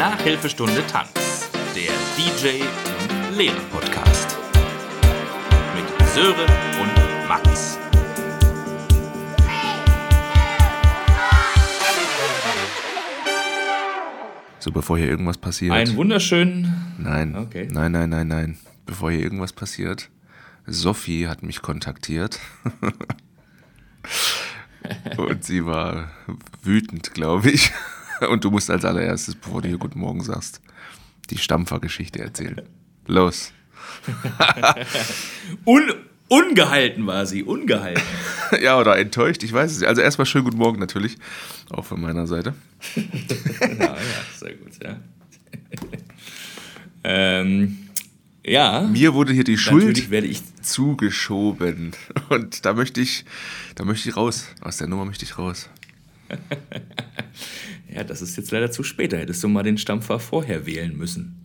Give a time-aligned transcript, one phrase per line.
[0.00, 4.38] Nachhilfestunde Tanz, der DJ und Lehrer Podcast.
[5.76, 5.84] Mit
[6.14, 6.48] Sören
[6.80, 7.76] und Max.
[14.58, 15.72] So, bevor hier irgendwas passiert.
[15.72, 16.94] Einen wunderschönen.
[16.96, 17.36] Nein.
[17.36, 17.68] Okay.
[17.70, 18.56] Nein, nein, nein, nein.
[18.86, 20.08] Bevor hier irgendwas passiert.
[20.64, 22.40] Sophie hat mich kontaktiert.
[25.18, 26.10] Und sie war
[26.62, 27.70] wütend, glaube ich.
[28.28, 30.60] Und du musst als allererstes, bevor du hier Guten Morgen sagst,
[31.30, 32.62] die Stampfergeschichte erzählen.
[33.06, 33.52] Los.
[35.64, 35.82] Un
[36.28, 38.02] ungehalten war sie, ungehalten.
[38.60, 39.88] Ja, oder enttäuscht, ich weiß es nicht.
[39.88, 41.16] Also erstmal schönen Guten Morgen natürlich,
[41.70, 42.54] auch von meiner Seite.
[42.96, 43.02] ja,
[43.78, 43.96] ja,
[44.36, 44.96] sehr gut, ja.
[47.04, 47.78] ähm,
[48.44, 48.80] ja.
[48.82, 50.42] Mir wurde hier die Schuld Natürlich werde ich.
[50.62, 51.92] zugeschoben.
[52.28, 53.24] Und da möchte ich,
[53.76, 54.46] da möchte ich raus.
[54.62, 55.68] Aus der Nummer möchte ich raus.
[57.92, 59.12] Ja, das ist jetzt leider zu spät.
[59.12, 61.42] Da hättest du mal den Stampfer vorher wählen müssen.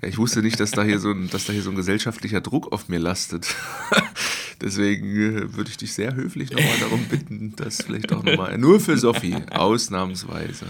[0.00, 2.40] Ja, ich wusste nicht, dass da hier so ein, dass da hier so ein gesellschaftlicher
[2.40, 3.54] Druck auf mir lastet.
[4.60, 8.78] Deswegen äh, würde ich dich sehr höflich nochmal darum bitten, das vielleicht auch nochmal, nur
[8.78, 10.66] für Sophie, ausnahmsweise,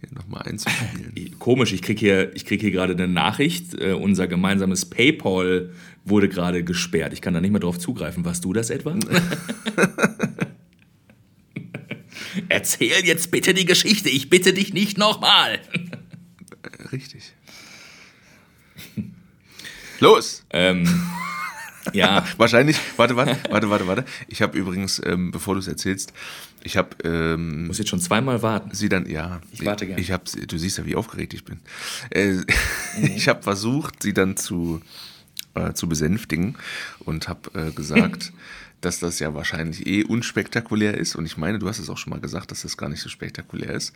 [0.00, 1.38] hier nochmal einzuspielen.
[1.38, 3.74] Komisch, ich kriege hier, ich krieg hier gerade eine Nachricht.
[3.80, 5.70] Äh, unser gemeinsames PayPal
[6.04, 7.12] wurde gerade gesperrt.
[7.12, 8.24] Ich kann da nicht mehr drauf zugreifen.
[8.24, 8.96] Warst du das etwa?
[12.48, 14.08] Erzähl jetzt bitte die Geschichte.
[14.08, 15.60] Ich bitte dich nicht nochmal.
[16.92, 17.32] Richtig.
[20.00, 20.44] Los!
[20.50, 20.84] ähm,
[21.92, 24.04] ja, Wahrscheinlich, warte, warte, warte, warte, warte.
[24.28, 26.12] Ich habe übrigens, ähm, bevor du es erzählst,
[26.62, 28.70] ich habe ähm, muss jetzt schon zweimal warten.
[28.72, 29.40] sie dann, ja.
[29.52, 29.98] Ich warte gern.
[29.98, 31.60] Ich hab, du siehst ja, wie aufgeregt ich bin.
[32.10, 32.36] Äh,
[33.16, 34.80] Ich habe versucht, sie dann zu,
[35.54, 36.56] äh, zu besänftigen
[37.00, 38.32] und habe äh, gesagt,
[38.82, 41.16] dass das ja wahrscheinlich eh unspektakulär ist.
[41.16, 43.08] Und ich meine, du hast es auch schon mal gesagt, dass das gar nicht so
[43.08, 43.94] spektakulär ist.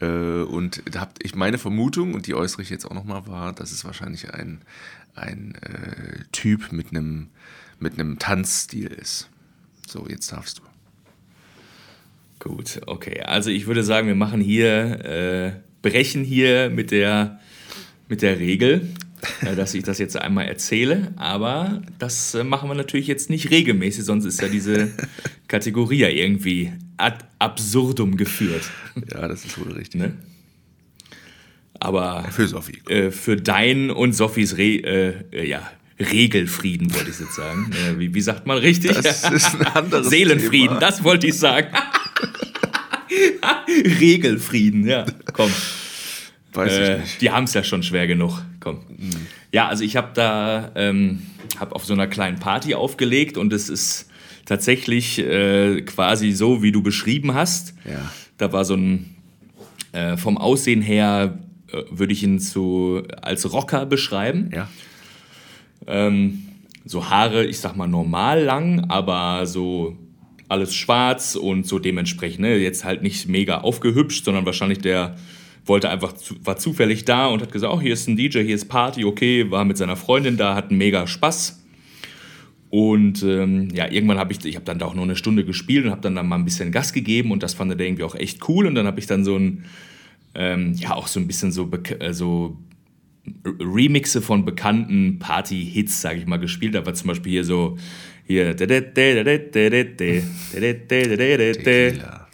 [0.00, 0.06] Äh,
[0.42, 3.70] und da hab ich meine Vermutung, und die äußere ich jetzt auch nochmal, war, dass
[3.70, 4.62] es wahrscheinlich ein,
[5.14, 7.28] ein äh, Typ mit einem
[7.82, 9.28] mit einem Tanzstil ist.
[9.86, 10.62] So, jetzt darfst du.
[12.38, 13.20] Gut, okay.
[13.20, 15.52] Also ich würde sagen, wir machen hier, äh,
[15.82, 17.40] brechen hier mit der,
[18.08, 18.88] mit der Regel,
[19.56, 21.12] dass ich das jetzt einmal erzähle.
[21.16, 24.90] Aber das äh, machen wir natürlich jetzt nicht regelmäßig, sonst ist ja diese
[25.48, 28.62] Kategorie ja irgendwie ad absurdum geführt.
[29.12, 30.00] Ja, das ist wohl richtig.
[30.00, 30.14] Ne?
[31.80, 32.80] Aber Für Sophie.
[32.88, 35.68] äh, für dein und Sophies Re äh, äh, ja,
[35.98, 37.70] Regelfrieden, wollte ich jetzt sagen.
[37.72, 38.92] Äh, wie, wie sagt man richtig?
[38.92, 40.80] Das ist ein anderes Seelenfrieden, Thema.
[40.80, 41.68] das wollte ich sagen.
[44.00, 45.06] Regelfrieden, ja.
[45.32, 45.50] Komm.
[46.52, 47.20] Weiß Äh, ich nicht.
[47.22, 48.42] die haben es ja schon schwer genug.
[48.62, 48.78] Komm.
[49.50, 51.22] Ja, also ich habe da ähm,
[51.58, 54.08] hab auf so einer kleinen Party aufgelegt und es ist
[54.46, 57.74] tatsächlich äh, quasi so, wie du beschrieben hast.
[57.84, 58.12] Ja.
[58.38, 59.16] Da war so ein,
[59.90, 61.40] äh, vom Aussehen her
[61.72, 64.50] äh, würde ich ihn zu, als Rocker beschreiben.
[64.54, 64.68] Ja.
[65.88, 66.44] Ähm,
[66.84, 69.96] so Haare, ich sag mal normal lang, aber so
[70.48, 72.42] alles schwarz und so dementsprechend.
[72.42, 72.58] Ne?
[72.58, 75.16] Jetzt halt nicht mega aufgehübscht, sondern wahrscheinlich der
[75.64, 78.54] wollte einfach, zu, war zufällig da und hat gesagt, oh, hier ist ein DJ, hier
[78.54, 81.60] ist Party, okay, war mit seiner Freundin da, hatten mega Spaß.
[82.70, 85.84] Und ähm, ja, irgendwann habe ich, ich habe dann da auch nur eine Stunde gespielt
[85.84, 88.14] und habe dann, dann mal ein bisschen Gas gegeben und das fand er irgendwie auch
[88.14, 88.66] echt cool.
[88.66, 89.66] Und dann habe ich dann so ein,
[90.34, 92.56] ähm, ja, auch so ein bisschen so, äh, so
[93.44, 96.74] Remixe von bekannten Party-Hits, sage ich mal, gespielt.
[96.74, 97.76] Da war zum Beispiel hier so
[98.26, 98.54] hier
[101.52, 102.26] Tequila.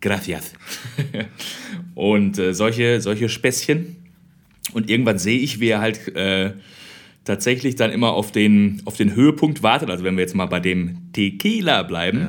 [0.00, 0.52] Gra- Gracias.
[1.94, 3.96] Und äh, solche, solche Späßchen.
[4.72, 6.52] Und irgendwann sehe ich, wie er halt äh,
[7.24, 9.90] tatsächlich dann immer auf den, auf den Höhepunkt wartet.
[9.90, 12.20] Also wenn wir jetzt mal bei dem Tequila bleiben,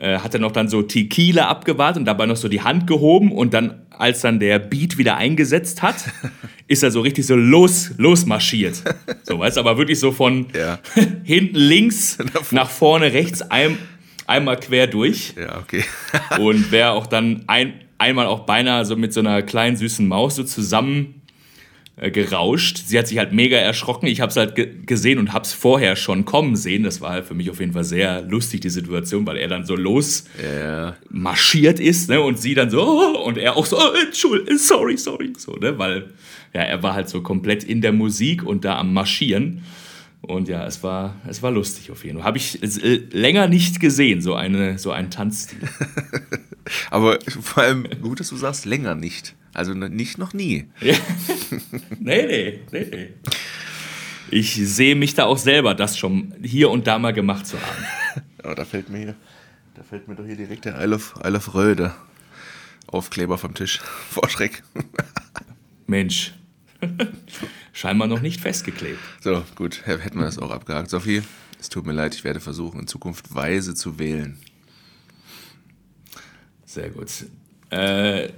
[0.00, 0.14] Ja.
[0.16, 3.30] äh, hat er noch dann so Tequila abgewartet und dabei noch so die Hand gehoben
[3.32, 5.96] und dann, als dann der Beat wieder eingesetzt hat,
[6.66, 8.82] ist er so richtig so los, losmarschiert.
[9.22, 10.80] So, weißt du, aber wirklich so von Ja.
[11.24, 12.18] hinten links
[12.50, 13.78] nach vorne rechts ein,
[14.26, 15.34] einmal quer durch.
[15.36, 15.84] Ja, okay.
[16.40, 20.36] Und wäre auch dann ein, einmal auch beinahe so mit so einer kleinen süßen Maus
[20.36, 21.22] so zusammen
[21.96, 22.78] äh, gerauscht.
[22.86, 24.06] Sie hat sich halt mega erschrocken.
[24.06, 26.82] Ich habe es halt ge gesehen und habe es vorher schon kommen sehen.
[26.82, 29.66] Das war halt für mich auf jeden Fall sehr lustig, die Situation, weil er dann
[29.66, 30.96] so los Ja.
[31.10, 32.20] marschiert ist ne?
[32.20, 35.78] und sie dann so oh, und er auch so, oh, Entschuldigung, sorry, sorry, so, ne?
[35.78, 36.10] weil
[36.54, 39.62] ja, er war halt so komplett in der Musik und da am Marschieren.
[40.22, 42.26] Und ja, es war, es war lustig auf jeden Fall.
[42.26, 45.58] Habe ich äh, länger nicht gesehen, so, eine, so einen Tanzstil.
[46.90, 49.34] Aber vor allem gut, dass du sagst, länger nicht.
[49.52, 50.68] Also nicht noch nie.
[50.80, 50.94] Ja.
[51.98, 53.08] nee, nee, nee, nee.
[54.30, 58.22] Ich sehe mich da auch selber, das schon hier und da mal gemacht zu haben.
[58.44, 59.14] Aber da fällt mir hier,
[59.74, 61.94] da fällt mir doch hier direkt der Isle of, Isle of Röde
[62.86, 63.80] Aufkleber vom Tisch.
[64.10, 64.62] Vor Schreck.
[65.86, 66.34] Mensch.
[67.72, 68.98] Scheinbar noch nicht festgeklebt.
[69.20, 70.90] So, gut, hätten wir das auch abgehakt.
[70.90, 71.22] Sophie,
[71.60, 74.38] es tut mir leid, ich werde versuchen, in Zukunft weise zu wählen.
[76.66, 77.08] Sehr gut.
[77.70, 78.30] Äh,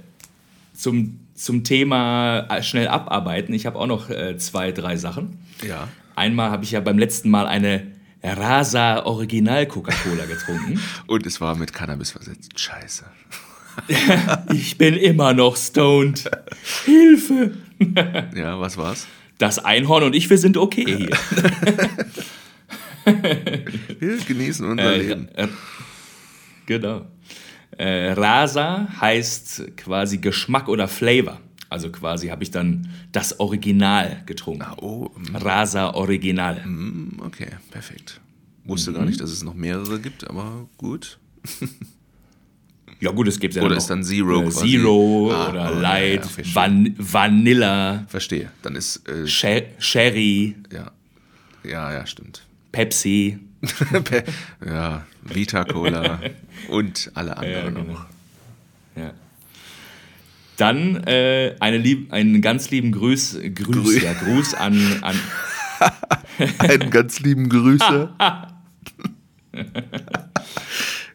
[0.73, 3.53] zum, zum Thema schnell abarbeiten.
[3.53, 5.39] Ich habe auch noch äh, zwei, drei Sachen.
[5.65, 5.87] Ja.
[6.15, 7.91] Einmal habe ich ja beim letzten Mal eine
[8.23, 10.79] Rasa Original Coca-Cola getrunken.
[11.07, 12.59] Und es war mit Cannabis versetzt.
[12.59, 13.05] Scheiße.
[14.53, 16.29] ich bin immer noch stoned.
[16.85, 17.57] Hilfe!
[18.35, 19.07] ja, was war's?
[19.37, 21.09] Das Einhorn und ich, wir sind okay hier.
[23.99, 25.29] wir genießen unser äh, Leben.
[25.35, 25.47] Äh,
[26.65, 27.05] genau.
[27.77, 31.41] Äh, Rasa heißt quasi Geschmack oder Flavor.
[31.69, 34.61] Also quasi habe ich dann das Original getrunken.
[34.61, 35.35] Ah, oh, mm.
[35.35, 36.65] Rasa Original.
[36.65, 38.21] Mm, okay, perfekt.
[38.63, 38.95] Wusste mhm.
[38.95, 41.19] gar nicht, dass es noch mehrere gibt, aber gut.
[42.99, 46.25] Ja gut, es gibt ja Oder ist dann Zero äh, Zero ah, oder oh, Light,
[46.37, 48.05] ja, ja, Van Vanilla.
[48.07, 48.51] Verstehe.
[48.61, 50.55] Dann ist äh, Sherry.
[50.71, 50.91] Ja.
[51.63, 52.43] Ja, ja, stimmt.
[52.71, 53.39] Pepsi.
[54.65, 56.19] ja, Vita Cola
[56.69, 57.93] und alle anderen ja, genau.
[57.93, 58.05] noch.
[58.95, 59.13] Ja.
[60.57, 64.79] Dann äh, eine lieb, einen ganz lieben Grüß, Grüß, Grü ja, Gruß an.
[65.01, 65.15] an
[66.59, 68.09] einen ganz lieben Grüße.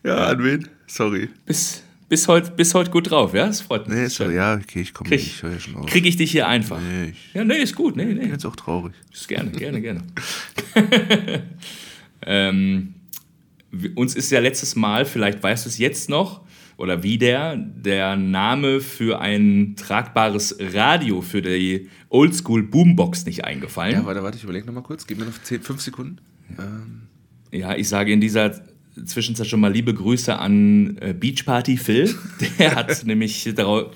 [0.02, 0.68] ja, an wen?
[0.90, 1.28] Sorry.
[1.46, 3.46] Bis, bis heute bis heut gut drauf, ja?
[3.46, 3.96] Das freut mich.
[3.96, 5.86] Nee, sorry, ja, okay, ich komme krieg, ich schon auf.
[5.86, 6.80] Krieg ich dich hier einfach?
[6.80, 7.94] Nee, ich, ja, nee, ist gut.
[7.94, 8.12] Nee, nee.
[8.14, 8.92] Ich bin jetzt auch traurig.
[9.12, 10.02] Ist gerne, gerne, gerne.
[12.26, 12.94] ähm,
[13.94, 16.40] uns ist ja letztes Mal, vielleicht weißt du es jetzt noch,
[16.76, 23.94] oder wieder der Name für ein tragbares Radio für die Oldschool Boombox nicht eingefallen.
[23.94, 25.06] Ja, warte, warte, ich überlege nochmal kurz.
[25.06, 26.20] Gib mir noch 10, 5 Sekunden.
[26.58, 27.02] Ähm.
[27.52, 28.60] Ja, ich sage in dieser
[29.04, 32.14] Zwischenzeit schon mal liebe Grüße an äh, Beach Party Phil.
[32.58, 33.92] Der hat nämlich darauf,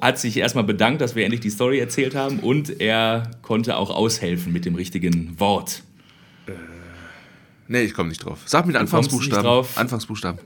[0.00, 3.90] hat sich erstmal bedankt, dass wir endlich die Story erzählt haben und er konnte auch
[3.90, 5.82] aushelfen mit dem richtigen Wort.
[6.46, 6.52] Äh,
[7.68, 8.40] nee, ich komme nicht drauf.
[8.46, 9.44] Sag mir den Anfangsbuchstaben.
[9.44, 9.78] Drauf.
[9.78, 10.40] Anfangsbuchstaben.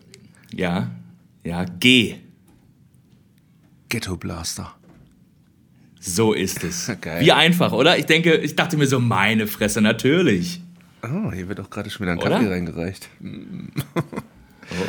[0.55, 0.91] Ja,
[1.45, 2.17] ja, G.
[3.89, 4.75] Ghetto Blaster.
[6.01, 6.91] So ist es.
[7.01, 7.25] Geil.
[7.25, 7.99] Wie einfach, oder?
[7.99, 10.61] Ich denke, ich dachte mir so, meine Fresse, natürlich.
[11.13, 13.09] Oh, hier wird auch gerade schon wieder ein Kaffee reingereicht.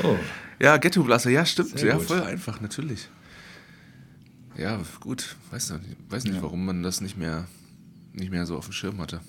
[0.03, 0.15] oh.
[0.59, 1.77] Ja, Ghetto Blaster, ja, stimmt.
[1.77, 2.07] Sehr ja, gut.
[2.07, 3.09] voll einfach, natürlich.
[4.57, 5.35] Ja, gut.
[5.51, 6.41] Weiß nicht, weiß nicht ja.
[6.41, 7.45] warum man das nicht mehr,
[8.13, 9.21] nicht mehr so auf dem Schirm hatte.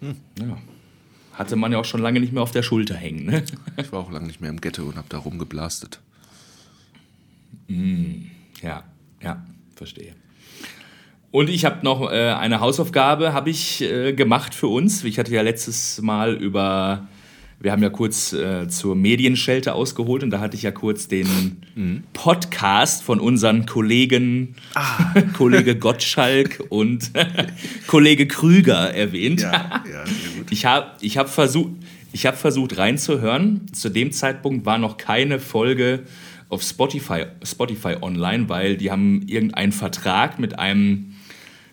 [0.00, 0.16] Hm.
[0.38, 0.56] Ja
[1.36, 3.26] hatte man ja auch schon lange nicht mehr auf der Schulter hängen.
[3.26, 3.44] Ne?
[3.76, 6.00] Ich war auch lange nicht mehr im Ghetto und habe da rumgeblastet.
[7.68, 8.22] Mm,
[8.62, 8.84] ja,
[9.22, 9.44] ja,
[9.74, 10.14] verstehe.
[11.30, 15.04] Und ich habe noch äh, eine Hausaufgabe habe ich äh, gemacht für uns.
[15.04, 17.08] Ich hatte ja letztes Mal über
[17.58, 21.62] wir haben ja kurz äh, zur Medienschelte ausgeholt und da hatte ich ja kurz den
[21.74, 22.04] mhm.
[22.12, 25.14] Podcast von unseren Kollegen, ah.
[25.36, 27.12] Kollege Gottschalk und
[27.86, 29.40] Kollege Krüger erwähnt.
[29.40, 30.04] Ja, ja,
[30.50, 31.70] ich habe ich hab versucht,
[32.14, 33.72] hab versucht reinzuhören.
[33.72, 36.04] Zu dem Zeitpunkt war noch keine Folge
[36.50, 41.15] auf Spotify, Spotify online, weil die haben irgendeinen Vertrag mit einem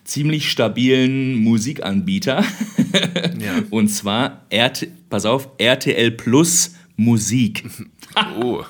[0.03, 2.43] ziemlich stabilen Musikanbieter.
[3.39, 3.63] ja.
[3.69, 7.65] Und zwar, RT, pass auf, RTL Plus Musik.
[8.41, 8.63] oh,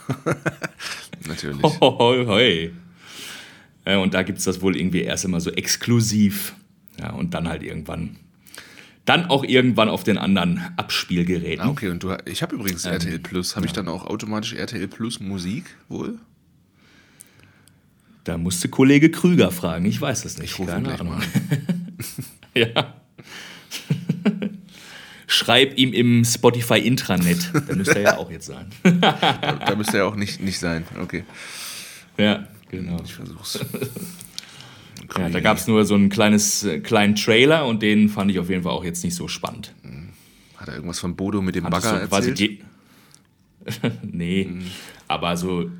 [1.27, 1.61] natürlich.
[1.63, 2.71] Hoi, hoi.
[3.85, 6.55] Äh, und da gibt es das wohl irgendwie erst immer so exklusiv.
[6.99, 8.17] Ja, und dann halt irgendwann.
[9.05, 11.65] Dann auch irgendwann auf den anderen Abspielgeräten.
[11.65, 13.55] Ah, okay, und du, ich habe übrigens ähm, RTL Plus.
[13.57, 13.69] Habe ja.
[13.69, 16.19] ich dann auch automatisch RTL Plus Musik wohl?
[18.23, 19.85] Da musste Kollege Krüger fragen.
[19.85, 20.57] Ich weiß es nicht.
[20.59, 21.21] Ich Keine Ahnung.
[22.55, 22.93] Ja.
[25.25, 27.51] Schreib ihm im Spotify Intranet.
[27.67, 28.67] Da müsste er ja auch jetzt sein.
[28.83, 30.85] da, da müsste er auch nicht, nicht sein.
[31.01, 31.23] Okay.
[32.15, 33.01] Ja, genau.
[33.03, 33.59] Ich versuch's.
[35.17, 38.37] Ja, da gab es nur so einen kleines, äh, kleinen Trailer und den fand ich
[38.37, 39.73] auf jeden Fall auch jetzt nicht so spannend.
[39.81, 40.09] Hm.
[40.57, 42.59] Hat er irgendwas von Bodo mit dem Bagger so erzählt?
[44.03, 44.65] nee, mhm.
[45.07, 45.71] aber so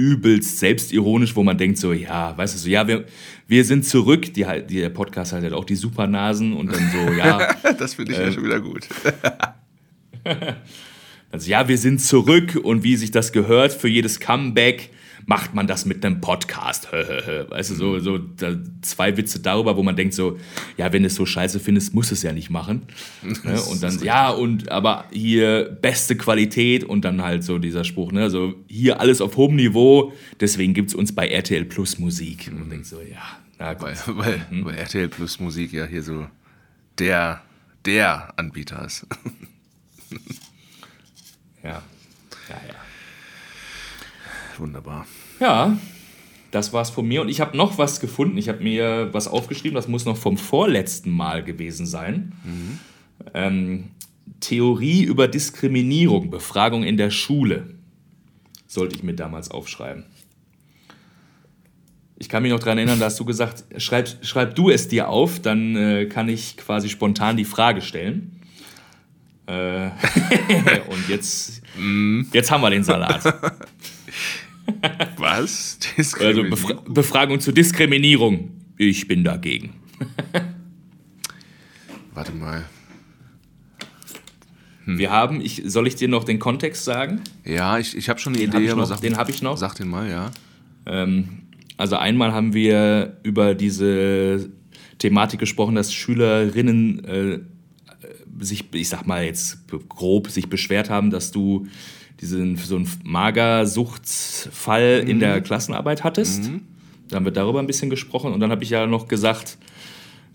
[0.00, 3.04] übelst selbstironisch, wo man denkt so, ja, weißt du, so, ja, wir,
[3.46, 4.32] wir sind zurück.
[4.32, 7.54] Die, die, der Podcast hat halt auch die Supernasen und dann so, ja.
[7.78, 8.88] das finde ich äh, ja schon wieder gut.
[11.30, 14.90] also, ja, wir sind zurück und wie sich das gehört für jedes Comeback
[15.30, 16.92] macht man das mit einem Podcast.
[16.92, 18.18] weißt du, so, so
[18.82, 20.40] zwei Witze darüber, wo man denkt so,
[20.76, 22.82] ja, wenn du es so scheiße findest, muss es ja nicht machen.
[23.22, 23.62] ne?
[23.62, 28.28] Und dann, ja, und aber hier beste Qualität und dann halt so dieser Spruch, ne,
[28.28, 32.48] so hier alles auf hohem Niveau, deswegen gibt es uns bei RTL Plus Musik.
[32.50, 33.22] Und man denkt so, ja,
[33.60, 33.82] na gut.
[33.84, 34.64] Weil, weil, mhm.
[34.64, 36.26] weil RTL Plus Musik ja hier so
[36.98, 37.40] der,
[37.86, 39.06] der Anbieter ist.
[41.62, 41.82] ja.
[42.48, 42.74] Ja, ja.
[44.58, 45.06] Wunderbar.
[45.40, 45.76] Ja,
[46.50, 47.22] das war's von mir.
[47.22, 48.36] Und ich habe noch was gefunden.
[48.36, 52.32] Ich habe mir was aufgeschrieben, das muss noch vom vorletzten Mal gewesen sein.
[52.44, 52.78] Mhm.
[53.34, 53.84] Ähm,
[54.40, 57.74] Theorie über Diskriminierung, Befragung in der Schule.
[58.66, 60.04] Sollte ich mir damals aufschreiben.
[62.16, 65.08] Ich kann mich noch daran erinnern, da hast du gesagt, schreib, schreib du es dir
[65.08, 68.40] auf, dann äh, kann ich quasi spontan die Frage stellen.
[69.46, 69.86] Äh,
[70.90, 72.24] und jetzt, mm.
[72.32, 73.22] jetzt haben wir den Salat.
[75.16, 75.78] Was?
[76.18, 78.50] Also Befra Befragung zur Diskriminierung.
[78.76, 79.74] Ich bin dagegen.
[82.14, 82.64] Warte mal.
[84.84, 84.98] Hm.
[84.98, 87.20] Wir haben, ich, soll ich dir noch den Kontext sagen?
[87.44, 89.56] Ja, ich, ich habe schon eine den Idee, aber noch, sag, den habe ich noch.
[89.56, 90.30] Sag den mal, ja.
[90.86, 91.42] Ähm,
[91.76, 94.50] also einmal haben wir über diese
[94.98, 97.38] Thematik gesprochen, dass Schülerinnen äh,
[98.38, 101.66] sich, ich sag mal jetzt grob, sich beschwert haben, dass du
[102.20, 105.10] diesen so einen Magersuchtsfall mhm.
[105.10, 106.44] in der Klassenarbeit hattest.
[106.44, 106.62] Mhm.
[107.08, 109.58] Da haben wir darüber ein bisschen gesprochen und dann habe ich ja noch gesagt,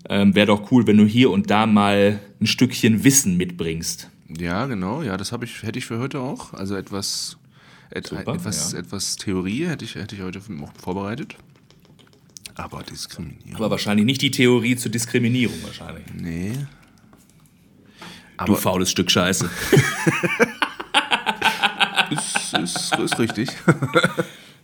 [0.10, 4.10] ähm, wäre doch cool, wenn du hier und da mal ein Stückchen Wissen mitbringst.
[4.38, 6.54] Ja, genau, ja, das ich, hätte ich für heute auch.
[6.54, 7.38] Also etwas,
[7.92, 8.80] et, Super, etwas, ja.
[8.80, 10.42] etwas Theorie hätte ich, hätte ich heute
[10.82, 11.36] vorbereitet.
[12.56, 13.56] Aber Diskriminierung.
[13.56, 16.06] Aber wahrscheinlich nicht die Theorie zur Diskriminierung wahrscheinlich.
[16.13, 16.54] Nee.
[18.38, 19.50] Aber du faules Stück Scheiße.
[22.54, 23.50] ist, ist, ist richtig.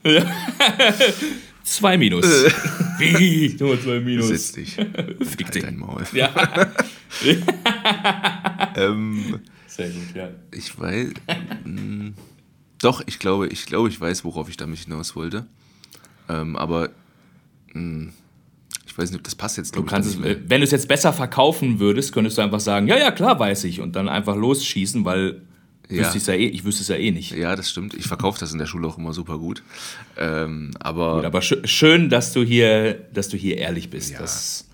[0.04, 0.24] Ja.
[1.64, 2.26] zwei Minus.
[2.98, 3.56] Wie?
[3.60, 4.28] Nur zwei Minus.
[4.28, 4.76] Setz dich.
[4.76, 6.04] Fick halt dein Maul.
[6.14, 6.30] Ja.
[8.76, 10.30] ähm, Sehr gut, ja.
[10.52, 11.10] Ich weiß.
[11.28, 12.14] Mh, hm,
[12.82, 15.46] doch, ich glaube, ich glaube, ich weiß, worauf ich damit hinaus wollte.
[16.30, 16.90] Ähm, aber
[17.74, 18.14] mh, hm,
[18.88, 19.76] ich weiß nicht, ob das passt jetzt.
[19.76, 22.98] Du kannst es, wenn du es jetzt besser verkaufen würdest, könntest du einfach sagen, ja,
[22.98, 25.42] ja, klar, weiß ich, und dann einfach losschießen, weil
[25.92, 26.14] ja.
[26.14, 27.32] Wüsste ja eh, ich wüsste es ja eh nicht.
[27.32, 27.94] Ja, das stimmt.
[27.94, 29.64] Ich verkaufe das in der Schule auch immer super gut.
[30.18, 34.12] Ähm, aber gut, aber sch schön, dass du hier, dass du hier ehrlich bist.
[34.12, 34.20] Ja.
[34.20, 34.68] Das,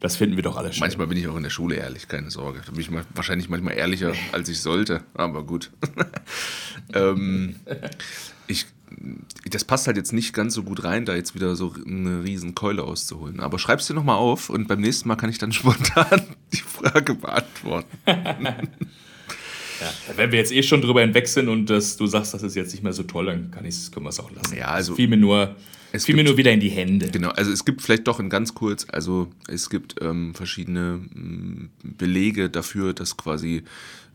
[0.00, 0.80] das finden wir doch alle schön.
[0.80, 2.60] Manchmal bin ich auch in der Schule ehrlich, keine Sorge.
[2.64, 5.02] Da bin ich wahrscheinlich manchmal ehrlicher, als ich sollte.
[5.14, 5.70] Aber gut.
[6.94, 7.56] ähm,
[8.46, 8.66] ich,
[9.50, 12.54] das passt halt jetzt nicht ganz so gut rein, da jetzt wieder so eine riesen
[12.54, 13.40] Keule auszuholen.
[13.40, 16.22] Aber schreib's dir nochmal auf und beim nächsten Mal kann ich dann spontan
[16.52, 17.88] die Frage beantworten.
[19.84, 19.92] Ja.
[20.16, 22.72] Wenn wir jetzt eh schon drüber hinweg sind und das, du sagst, das ist jetzt
[22.72, 24.56] nicht mehr so toll, dann kann ich, können wir es auch lassen.
[24.56, 24.92] Ja, also.
[24.92, 25.56] Es fiel mir nur,
[25.92, 27.08] es fiel mir nur wieder in die Hände.
[27.10, 31.70] Genau, also es gibt vielleicht doch in ganz kurz, also es gibt ähm, verschiedene ähm,
[31.82, 33.62] Belege dafür, dass quasi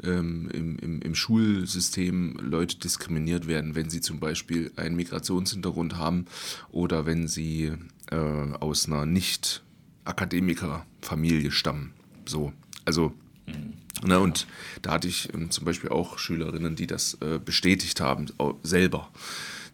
[0.03, 6.25] ähm, im, im, im Schulsystem Leute diskriminiert werden, wenn sie zum Beispiel einen Migrationshintergrund haben
[6.71, 7.73] oder wenn sie
[8.11, 8.17] äh,
[8.59, 11.93] aus einer Nicht-Akademiker-Familie stammen.
[12.25, 12.53] So,
[12.85, 13.13] also.
[13.49, 14.47] Mhm Ne, und
[14.81, 18.27] da hatte ich ähm, zum Beispiel auch Schülerinnen, die das äh, bestätigt haben,
[18.63, 19.09] selber,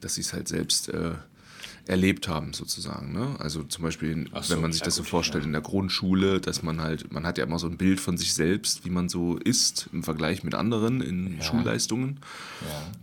[0.02, 1.12] dass sie es halt selbst äh,
[1.86, 3.14] erlebt haben, sozusagen.
[3.14, 3.36] Ne?
[3.38, 5.48] Also zum Beispiel, so, wenn man sich das so vorstellt ja.
[5.48, 8.34] in der Grundschule, dass man halt, man hat ja immer so ein Bild von sich
[8.34, 11.44] selbst, wie man so ist im Vergleich mit anderen in ja.
[11.44, 12.20] Schulleistungen.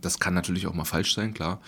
[0.01, 1.61] Das kann natürlich auch mal falsch sein, klar.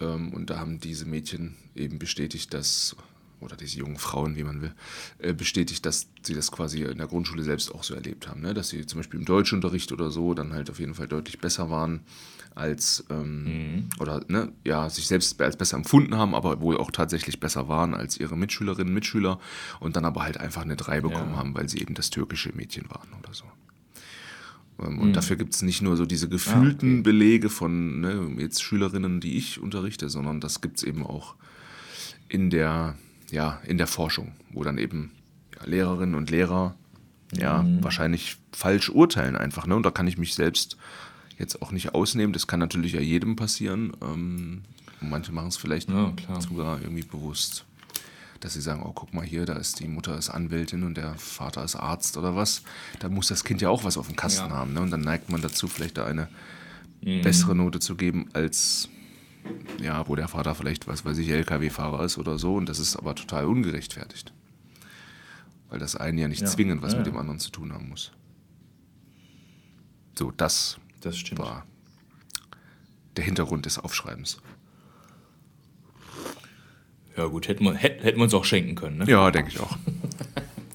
[0.00, 2.94] Ähm, und da haben diese Mädchen eben bestätigt, dass
[3.42, 4.72] oder diese jungen Frauen, wie man will,
[5.18, 8.40] äh, bestätigt, dass sie das quasi in der Grundschule selbst auch so erlebt haben.
[8.40, 8.54] Ne?
[8.54, 11.70] Dass sie zum Beispiel im Deutschunterricht oder so dann halt auf jeden Fall deutlich besser
[11.70, 12.00] waren
[12.54, 13.90] als, ähm, mhm.
[13.98, 17.94] oder ne, ja, sich selbst als besser empfunden haben, aber wohl auch tatsächlich besser waren
[17.94, 19.40] als ihre Mitschülerinnen und Mitschüler
[19.80, 21.36] und dann aber halt einfach eine 3 bekommen ja.
[21.38, 23.44] haben, weil sie eben das türkische Mädchen waren oder so.
[24.80, 25.12] Ähm, und mhm.
[25.12, 27.02] dafür gibt es nicht nur so diese gefühlten ah, okay.
[27.02, 31.34] Belege von ne, jetzt Schülerinnen, die ich unterrichte, sondern das gibt es eben auch
[32.28, 32.96] in der
[33.32, 35.10] ja, in der Forschung, wo dann eben
[35.58, 36.76] ja, Lehrerinnen und Lehrer
[37.32, 37.82] ja mhm.
[37.82, 39.66] wahrscheinlich falsch urteilen einfach.
[39.66, 39.74] Ne?
[39.74, 40.76] Und da kann ich mich selbst
[41.38, 42.32] jetzt auch nicht ausnehmen.
[42.32, 43.94] Das kann natürlich ja jedem passieren.
[44.02, 44.62] Ähm,
[45.00, 47.64] manche machen es vielleicht ja, sogar irgendwie bewusst.
[48.40, 51.14] Dass sie sagen, oh, guck mal hier, da ist die Mutter ist Anwältin und der
[51.14, 52.62] Vater ist Arzt oder was.
[52.98, 54.56] Da muss das Kind ja auch was auf dem Kasten ja.
[54.56, 54.74] haben.
[54.74, 54.80] Ne?
[54.80, 56.28] Und dann neigt man dazu, vielleicht da eine
[57.00, 57.22] mhm.
[57.22, 58.90] bessere Note zu geben als
[59.80, 62.96] ja, wo der Vater vielleicht, was weiß ich, LKW-Fahrer ist oder so und das ist
[62.96, 64.32] aber total ungerechtfertigt.
[65.68, 66.46] Weil das eine ja nicht ja.
[66.46, 68.12] zwingend was ja, mit dem anderen zu tun haben muss.
[70.18, 71.66] So, das, das war
[73.16, 74.40] der Hintergrund des Aufschreibens.
[77.16, 79.04] Ja, gut, hätten wir, hätten, hätten wir uns auch schenken können, ne?
[79.06, 79.76] Ja, denke ich auch.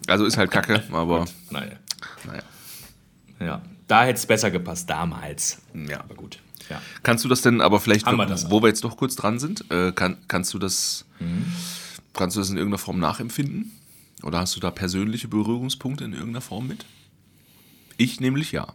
[0.07, 1.25] Also ist halt kacke, aber.
[1.49, 1.77] naja.
[2.25, 2.43] Naja.
[3.39, 5.61] Ja, da hätte es besser gepasst, damals.
[5.73, 6.01] Ja.
[6.01, 6.39] Aber gut.
[6.69, 6.81] Ja.
[7.03, 9.69] Kannst du das denn, aber vielleicht, wir das wo wir jetzt doch kurz dran sind,
[9.71, 11.45] äh, kann, kannst du das, mhm.
[12.13, 13.71] kannst du das in irgendeiner Form nachempfinden?
[14.23, 16.85] Oder hast du da persönliche Berührungspunkte in irgendeiner Form mit?
[17.97, 18.73] Ich nämlich ja.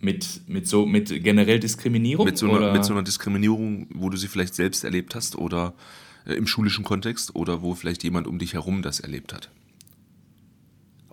[0.00, 2.26] Mit, mit so mit generell Diskriminierung?
[2.26, 2.72] Mit so, einer, oder?
[2.72, 5.74] mit so einer Diskriminierung, wo du sie vielleicht selbst erlebt hast oder
[6.26, 9.50] äh, im schulischen Kontext oder wo vielleicht jemand um dich herum das erlebt hat.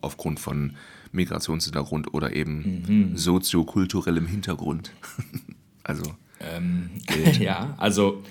[0.01, 0.75] Aufgrund von
[1.13, 3.17] Migrationshintergrund oder eben Mhm.
[3.17, 4.91] soziokulturellem Hintergrund.
[5.83, 6.03] also,
[6.41, 6.89] Ähm,
[7.39, 8.21] ja, also,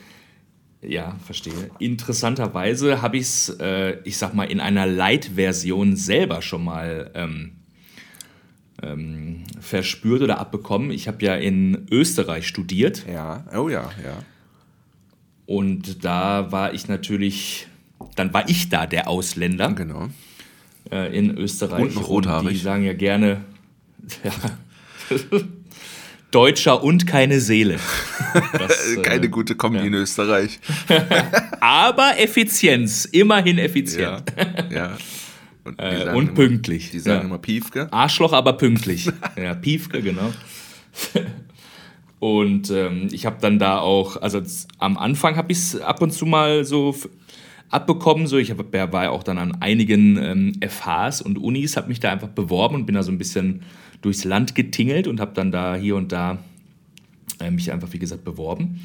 [0.83, 1.71] ja, verstehe.
[1.79, 7.53] Interessanterweise habe ich es, äh, ich sag mal, in einer Light-Version selber schon mal ähm,
[8.83, 10.91] ähm, verspürt oder abbekommen.
[10.91, 14.19] Ich habe ja in Österreich studiert ja, oh ja, ja.
[15.47, 17.69] und da war ich natürlich,
[18.17, 20.09] dann war ich da der Ausländer Genau.
[20.91, 21.83] Äh, in Österreich.
[21.83, 22.51] Und noch rothaarig.
[22.51, 23.43] die sagen ja gerne,
[24.25, 24.31] ja,
[26.31, 27.79] Deutscher und keine Seele.
[28.59, 29.85] Das, äh, Keine gute Kombi ja.
[29.85, 30.59] in Österreich.
[31.61, 34.23] Aber Effizienz, immerhin effizient.
[34.37, 34.97] Ja, ja.
[35.65, 36.91] Und, Äh, und immer- pünktlich.
[36.91, 37.27] Die sagen Ja.
[37.27, 37.93] immer Piefke.
[37.93, 39.11] Arschloch, aber pünktlich.
[39.37, 40.33] ja, Piefke, genau.
[42.19, 44.41] Und ähm, ich habe dann da auch, also
[44.79, 46.97] am Anfang habe ich es ab und zu mal so
[47.73, 48.27] abbekommen.
[48.27, 52.01] So, ich hab, war ja auch dann an einigen ähm, FHs und Unis, habe mich
[52.01, 53.63] da einfach beworben und bin da so ein bisschen
[54.03, 56.39] durchs Land getingelt und habe dann da hier und da
[57.41, 58.81] äh, mich einfach, wie gesagt, beworben.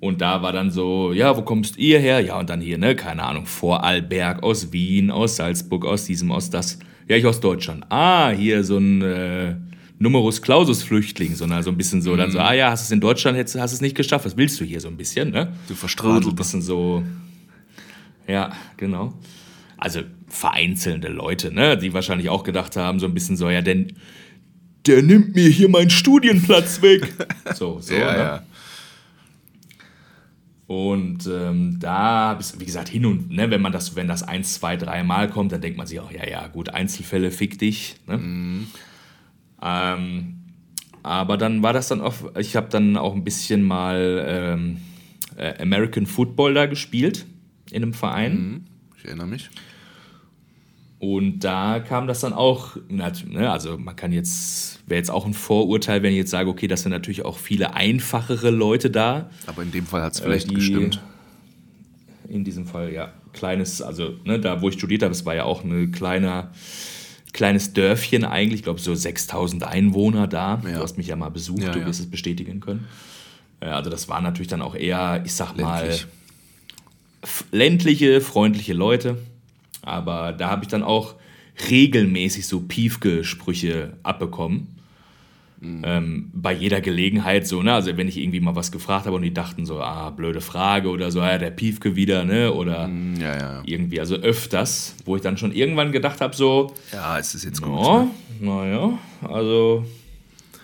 [0.00, 2.20] Und da war dann so, ja, wo kommst ihr her?
[2.20, 6.50] Ja, und dann hier, ne, keine Ahnung, Vorarlberg, aus Wien, aus Salzburg, aus diesem, aus
[6.50, 6.78] das.
[7.08, 7.84] Ja, ich aus Deutschland.
[7.88, 9.54] Ah, hier so ein äh,
[10.00, 13.00] Numerus Clausus Flüchtling, sondern so ein bisschen so, dann so, ah ja, hast es in
[13.00, 15.52] Deutschland, hast es nicht geschafft, was willst du hier so ein bisschen, ne?
[15.68, 16.24] Du War Verströdelter.
[16.24, 17.02] so ein bisschen so,
[18.26, 19.14] ja, genau.
[19.76, 23.92] Also vereinzelte Leute, ne, die wahrscheinlich auch gedacht haben, so ein bisschen so, ja, denn
[24.86, 27.12] der nimmt mir hier meinen Studienplatz weg.
[27.54, 28.18] So, so, Ja, ne?
[28.18, 28.42] ja.
[30.66, 34.76] Und ähm, da wie gesagt, hin und, ne, wenn man das, wenn das eins, zwei,
[34.76, 37.96] drei Mal kommt, dann denkt man sich auch, ja, ja, gut, Einzelfälle, fick dich.
[38.06, 38.66] Ne?
[39.62, 40.34] Ähm,
[41.02, 44.78] aber dann war das dann auch, ich habe dann auch ein bisschen mal ähm,
[45.36, 47.26] äh, American Football da gespielt
[47.72, 48.64] in einem Verein.
[48.98, 49.50] Ich erinnere mich.
[50.98, 55.34] Und da kam das dann auch, ne, also man kann jetzt, wäre jetzt auch ein
[55.34, 59.28] Vorurteil, wenn ich jetzt sage, okay, das sind natürlich auch viele einfachere Leute da.
[59.46, 61.02] Aber in dem Fall hat es vielleicht die- gestimmt.
[62.28, 63.12] In diesem Fall, ja.
[63.32, 66.52] Kleines, also ne, da, wo ich studiert habe, es war ja auch ein kleiner,
[67.32, 70.62] kleines Dörfchen eigentlich, ich glaube so 6000 Einwohner da.
[70.64, 70.76] Ja.
[70.76, 71.86] Du hast mich ja mal besucht, Ja, du ja.
[71.86, 72.86] wirst es bestätigen können.
[73.60, 76.06] Äh, Also das waren natürlich dann auch eher, ich sag mal, Ländlich.
[77.50, 79.18] Ländliche, freundliche Leute.
[79.82, 81.14] Aber da habe ich dann auch
[81.70, 84.68] regelmäßig so Piefke-Sprüche abbekommen.
[85.64, 87.72] Ähm, bei jeder Gelegenheit so, ne?
[87.72, 90.88] Also wenn ich irgendwie mal was gefragt habe und die dachten so, ah, blöde Frage
[90.88, 92.52] oder so, ja, der Piefke wieder, ne?
[92.52, 93.62] Oder Ja, ja.
[93.64, 97.62] irgendwie, also öfters, wo ich dann schon irgendwann gedacht habe, so, Ja, es ist jetzt
[97.62, 97.80] gut.
[97.80, 98.08] Ne?
[98.40, 99.84] naja, also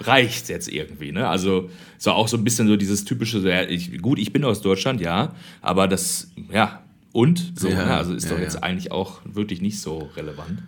[0.01, 1.29] reicht jetzt irgendwie, ne?
[1.29, 4.45] Also so auch so ein bisschen so dieses typische, so, ja, ich, gut, ich bin
[4.45, 6.83] aus Deutschland, ja, aber das, ja,
[7.13, 7.95] und so, Ja, ne?
[7.97, 8.63] Also ist ja, doch jetzt ja.
[8.63, 10.63] eigentlich auch wirklich nicht so relevant.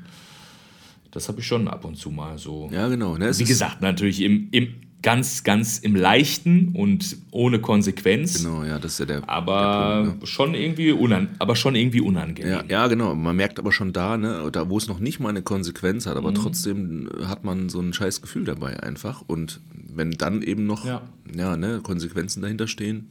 [1.10, 2.70] Das habe ich schon ab und zu mal so.
[2.72, 3.16] Ja, genau.
[3.16, 3.26] Ne?
[3.26, 8.42] Es Wie gesagt, natürlich im, im ganz, ganz im Leichten und ohne Konsequenz.
[8.42, 9.28] Genau, ja, das ist ja der.
[9.28, 10.26] Aber der Punkt, ne?
[10.26, 12.52] schon irgendwie unan aber schon irgendwie unangenehm.
[12.52, 13.14] Ja, ja, genau.
[13.14, 16.14] Man merkt aber schon da, ne, da wo es noch nicht mal eine Konsequenz hat,
[16.14, 16.18] Mhm.
[16.26, 19.22] aber trotzdem hat man so ein scheiß Gefühl dabei einfach.
[19.26, 21.02] Und wenn dann eben noch Ja.
[21.34, 21.56] ja.
[21.56, 23.08] ne, Konsequenzen dahinter stehen,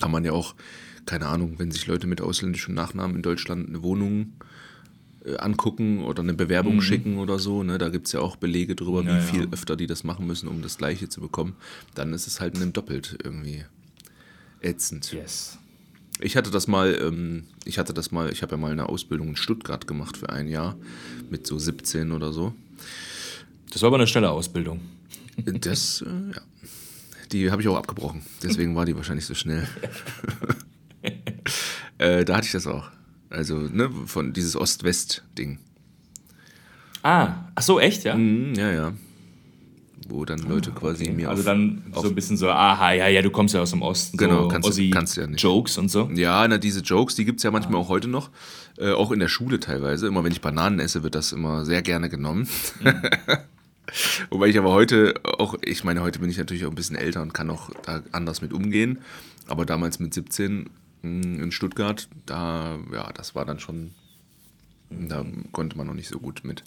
[0.00, 0.54] kann man ja auch,
[1.06, 4.44] keine Ahnung, wenn sich Leute mit ausländischem Nachnamen in Deutschland eine Wohnung äh,
[5.36, 9.02] angucken oder eine Bewerbung schicken oder so, ne, da gibt es ja auch Belege drüber,
[9.02, 9.08] Mhm.
[9.08, 9.22] Ja, wie ja.
[9.22, 11.56] viel öfter die das machen müssen, um das Gleiche zu bekommen,
[11.94, 13.64] dann ist es halt einem doppelt irgendwie
[14.60, 15.12] ätzend.
[15.12, 15.58] Yes.
[16.20, 19.28] Ich hatte das mal, ähm, ich hatte das mal, ich habe ja mal eine Ausbildung
[19.28, 20.76] in Stuttgart gemacht für ein Jahr
[21.30, 22.54] mit so 17 oder so.
[23.70, 24.80] Das war aber eine schnelle Ausbildung.
[25.44, 26.42] Das, äh, ja.
[27.30, 28.22] Die habe ich auch abgebrochen.
[28.42, 29.68] Deswegen war die wahrscheinlich so schnell.
[31.98, 32.90] äh, da hatte ich das auch.
[33.30, 35.58] Also, ne, von dieses Ost-West-Ding.
[37.02, 38.16] Ah, ach so, echt, ja?
[38.16, 38.92] Mhm, ja, ja.
[40.08, 43.30] Wo dann Leute quasi mir Also dann so ein bisschen so, aha, ja, ja, du
[43.30, 44.16] kommst ja aus dem Osten.
[44.16, 45.42] Genau, so kannst du- Ossi kannst ja nicht.
[45.42, 46.10] Jokes und so.
[46.14, 47.84] Ja, na, diese Jokes, die gibt es ja manchmal Ah.
[47.84, 48.30] auch heute noch.
[48.78, 50.06] Äh, auch in der Schule teilweise.
[50.06, 52.48] Immer wenn ich Bananen esse, wird das immer sehr gerne genommen.
[52.82, 52.92] Mhm.
[54.30, 57.20] Wobei ich aber heute auch, ich meine, heute bin ich natürlich auch ein bisschen älter
[57.22, 58.98] und kann auch da anders mit umgehen.
[59.46, 60.66] Aber damals mit 17 mh,
[61.02, 63.92] in Stuttgart, da, ja, das war dann schon,
[64.90, 66.64] da konnte man noch nicht so gut mit.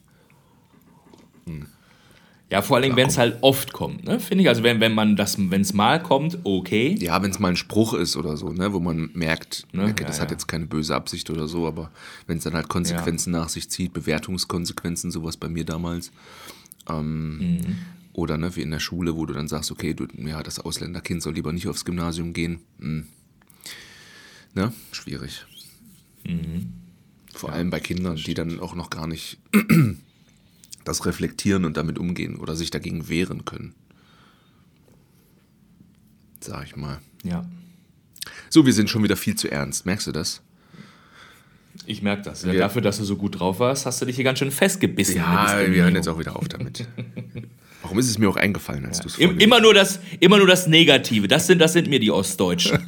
[2.50, 4.20] Ja, vor allem, wenn es halt oft kommt, ne?
[4.20, 4.50] Finde ich.
[4.50, 6.96] Also wenn, wenn man das, wenn es mal kommt, okay.
[7.00, 9.84] Ja, wenn es mal ein Spruch ist oder so, ne, wo man merkt, Ne?
[9.84, 10.24] okay, Ja, das ja.
[10.24, 11.92] hat jetzt keine böse Absicht oder so, aber
[12.28, 16.12] wenn es dann halt Konsequenzen nach sich zieht, Bewertungskonsequenzen, sowas bei mir damals,
[16.90, 17.62] ähm,
[18.14, 21.22] Oder ne, wie in der Schule, wo du dann sagst, okay, du, ja, das Ausländerkind
[21.24, 22.60] soll lieber nicht aufs Gymnasium gehen.
[22.80, 23.06] Hm.
[24.54, 24.74] Ne?
[24.92, 25.46] Schwierig.
[27.34, 29.38] Vor Ja, allem bei Kindern, die dann auch noch gar nicht
[30.86, 33.74] das reflektieren und damit umgehen oder sich dagegen wehren können.
[36.40, 37.00] Sag ich mal.
[37.24, 37.46] Ja.
[38.50, 39.86] So, wir sind schon wieder viel zu ernst.
[39.86, 40.42] Merkst du das?
[41.86, 42.44] Ich merke das.
[42.44, 42.60] Ja, Ja.
[42.62, 45.16] Dafür, dass du so gut drauf warst, hast du dich hier ganz schön festgebissen.
[45.16, 46.88] Ja, wir hören jetzt auch wieder auf damit.
[47.82, 50.46] Warum ist es mir auch eingefallen, als du es Im, immer, nur das, immer nur
[50.46, 51.28] das Negative.
[51.28, 52.80] Das sind, das sind mir die Ostdeutschen.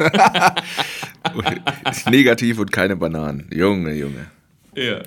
[1.89, 3.47] Ist negativ und keine Bananen.
[3.51, 4.27] Junge, Junge.
[4.75, 5.01] ja.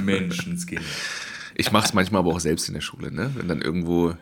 [0.00, 0.84] Menschenskinder.
[1.54, 3.30] Ich mache es manchmal aber auch selbst in der Schule, ne?
[3.34, 4.14] Wenn dann irgendwo,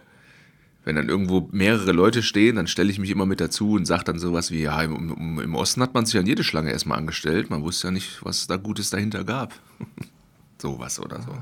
[0.84, 4.04] wenn dann irgendwo mehrere Leute stehen, dann stelle ich mich immer mit dazu und sage
[4.04, 7.50] dann sowas wie, ja, im, im, Osten hat man sich an jede Schlange erstmal angestellt.
[7.50, 9.52] Man wusste ja nicht, was da Gutes dahinter gab.
[10.58, 11.36] sowas oder so.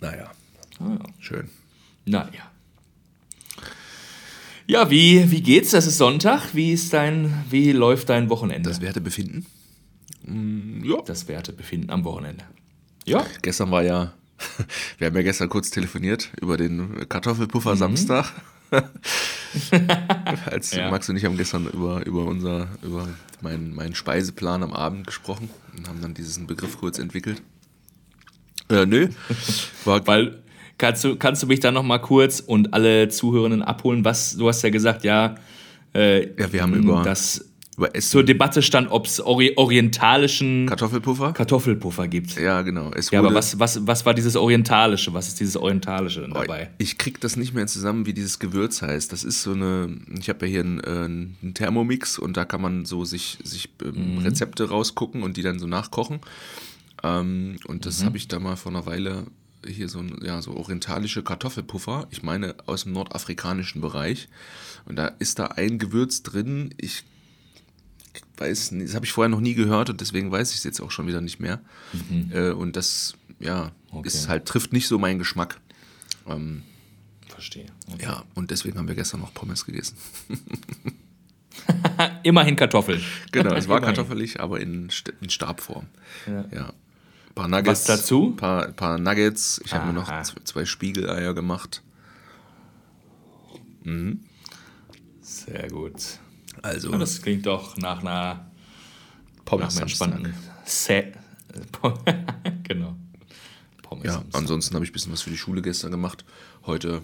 [0.00, 0.30] Naja,
[0.80, 1.48] Ah, schön.
[2.04, 2.50] Naja.
[4.66, 5.70] Ja, wie, wie geht's?
[5.70, 6.54] Das ist Sonntag.
[6.54, 8.68] Wie ist dein, wie läuft dein Wochenende?
[8.68, 9.46] Das Wertebefinden?
[10.24, 10.96] Mm, ja.
[11.06, 12.44] das Wertebefinden am Wochenende.
[13.04, 14.12] Ja, Gestern war ja,
[14.98, 18.32] wir haben ja gestern kurz telefoniert über den Kartoffelpuffer Samstag.
[20.46, 20.90] Als Ja.
[20.90, 23.08] Max und ich haben gestern über, über unser, über
[23.40, 27.40] meinen, meinen Speiseplan am Abend gesprochen und haben dann diesen Begriff kurz entwickelt.
[28.68, 29.08] Äh, nö.
[29.84, 30.42] War, weil
[30.78, 34.48] kannst du, kannst du mich da noch mal kurz und alle Zuhörenden abholen, was du
[34.48, 35.36] hast ja gesagt, ja,
[35.94, 37.44] äh, ja, wir haben über, dass
[37.76, 41.32] über Essen, zur Debatte stand, ob es ori orientalischen Kartoffelpuffer.
[41.32, 42.38] Kartoffelpuffer gibt.
[42.38, 42.90] ja, genau.
[43.10, 45.12] Ja, aber was, was, was war dieses Orientalische?
[45.12, 46.70] Was ist dieses Orientalische denn dabei?
[46.78, 49.12] Ich krieg das nicht mehr zusammen, wie dieses Gewürz heißt.
[49.12, 52.62] Das ist so eine, ich habe ja hier einen, äh, einen Thermomix und da kann
[52.62, 56.20] man so sich, sich ähm, Rezepte rausgucken und die dann so nachkochen.
[57.02, 59.26] Ähm, und das habe ich da mal vor einer Weile
[59.68, 64.28] hier so, ein, ja, so orientalische Kartoffelpuffer, ich meine aus dem nordafrikanischen Bereich.
[64.84, 67.04] Und da ist da ein Gewürz drin, ich
[68.38, 70.80] weiß, nicht, das habe ich vorher noch nie gehört und deswegen weiß ich es jetzt
[70.80, 71.60] auch schon wieder nicht mehr.
[72.32, 74.08] Äh, und das, ja, Okay.
[74.08, 75.58] ist halt, trifft nicht so meinen Geschmack.
[76.26, 76.62] Ähm,
[77.28, 77.66] Verstehe.
[78.00, 79.96] ja, und deswegen haben wir gestern noch Pommes gegessen.
[82.22, 83.00] Immerhin Kartoffeln.
[83.32, 83.94] Genau, es war Immerhin.
[83.96, 85.86] kartoffelig, aber in, in Stabform.
[86.26, 86.44] Ja.
[86.52, 86.72] Ja.
[87.36, 87.86] Ein paar Nuggets.
[87.88, 88.28] Was dazu?
[88.32, 89.60] Ein paar, paar Nuggets.
[89.64, 90.10] Ich habe mir noch
[90.44, 91.82] zwei Spiegeleier gemacht.
[95.20, 96.18] Sehr gut.
[96.62, 100.34] Also Ja, das klingt doch nach einer nach Pommes einem entspannten.
[100.64, 101.14] Set.
[102.64, 102.96] genau.
[103.82, 104.40] Pommes Ja, Samstag.
[104.40, 106.24] ansonsten habe ich ein bisschen was für die Schule gestern gemacht.
[106.64, 107.02] Heute,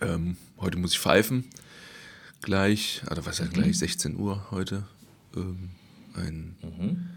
[0.00, 1.44] ähm, heute muss ich pfeifen.
[2.42, 3.44] Gleich, oder was Mhm.
[3.44, 4.84] heißt gleich, 16 Uhr heute.
[5.36, 5.70] Ähm,
[6.14, 7.08] ein, Mhm.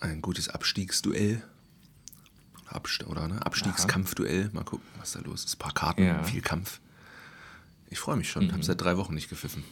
[0.00, 1.42] Ein gutes Abstiegsduell.
[2.66, 3.44] Abst oder ne?
[3.44, 4.50] Abstiegskampfduell.
[4.52, 5.54] Mal gucken, was da los ist.
[5.56, 6.22] Ein paar Karten, Ja.
[6.22, 6.80] viel Kampf.
[7.88, 8.52] Ich freue mich schon.
[8.52, 9.64] Habe seit drei Wochen nicht gepfiffen.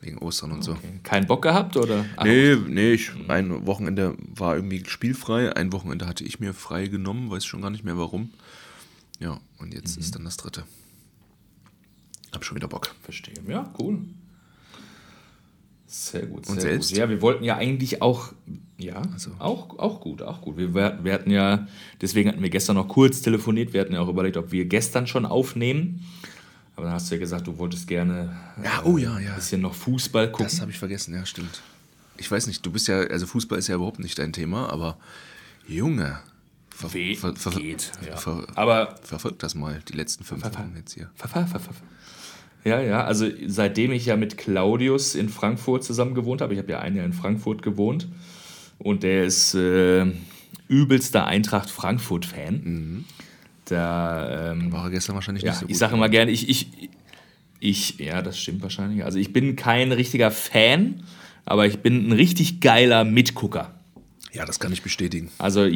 [0.00, 0.72] Wegen Ostern und so.
[0.72, 1.00] Okay.
[1.02, 2.04] Keinen Bock gehabt oder?
[2.16, 6.86] Ach, Nee, nee, ich, ein Wochenende war irgendwie spielfrei, ein Wochenende hatte ich mir frei
[6.86, 8.30] genommen, weiß schon gar nicht mehr warum.
[9.18, 10.64] Ja, und jetzt ist dann das dritte.
[12.32, 12.94] Hab schon wieder Bock.
[13.02, 13.34] Verstehe.
[13.48, 14.00] Ja, cool.
[15.86, 16.44] Sehr gut.
[16.46, 16.90] Sehr Und selbst?
[16.90, 16.98] Gut.
[16.98, 18.32] Ja, wir wollten ja eigentlich auch,
[18.78, 19.30] ja, Also.
[19.38, 20.56] auch, auch gut, auch gut.
[20.58, 21.66] Wir, wir hatten ja,
[22.00, 23.72] deswegen hatten wir gestern noch kurz telefoniert.
[23.72, 26.04] Wir hatten ja auch überlegt, ob wir gestern schon aufnehmen.
[26.74, 29.30] Aber dann hast du ja gesagt, du wolltest gerne Ja, oh ja, ja.
[29.30, 30.46] ein bisschen noch Fußball gucken.
[30.46, 31.62] Das habe ich vergessen, ja, stimmt.
[32.18, 34.98] Ich weiß nicht, du bist ja, also Fußball ist ja überhaupt nicht dein Thema, aber
[35.66, 36.18] Junge,
[36.70, 37.92] ver, ver, ver, geht.
[38.06, 38.18] Ja.
[38.54, 41.10] Aber verfolgt das mal, die letzten fünf Wochen jetzt hier.
[42.64, 46.70] Ja, ja, also seitdem ich ja mit Claudius in Frankfurt zusammen gewohnt habe, ich habe
[46.70, 48.08] ja ein Jahr in Frankfurt gewohnt
[48.78, 50.06] und der ist äh,
[50.68, 53.04] übelster Eintracht Frankfurt-Fan.
[53.66, 55.70] Da, ähm, War er gestern wahrscheinlich ja, nicht so gut.
[55.72, 56.68] ich sage immer gerne, ich, ich,
[57.58, 59.04] ich, ja, das stimmt wahrscheinlich.
[59.04, 61.02] Also ich bin kein richtiger Fan,
[61.44, 63.74] aber ich bin ein richtig geiler Mitgucker.
[64.32, 65.30] Ja, das kann ich bestätigen.
[65.38, 65.66] Also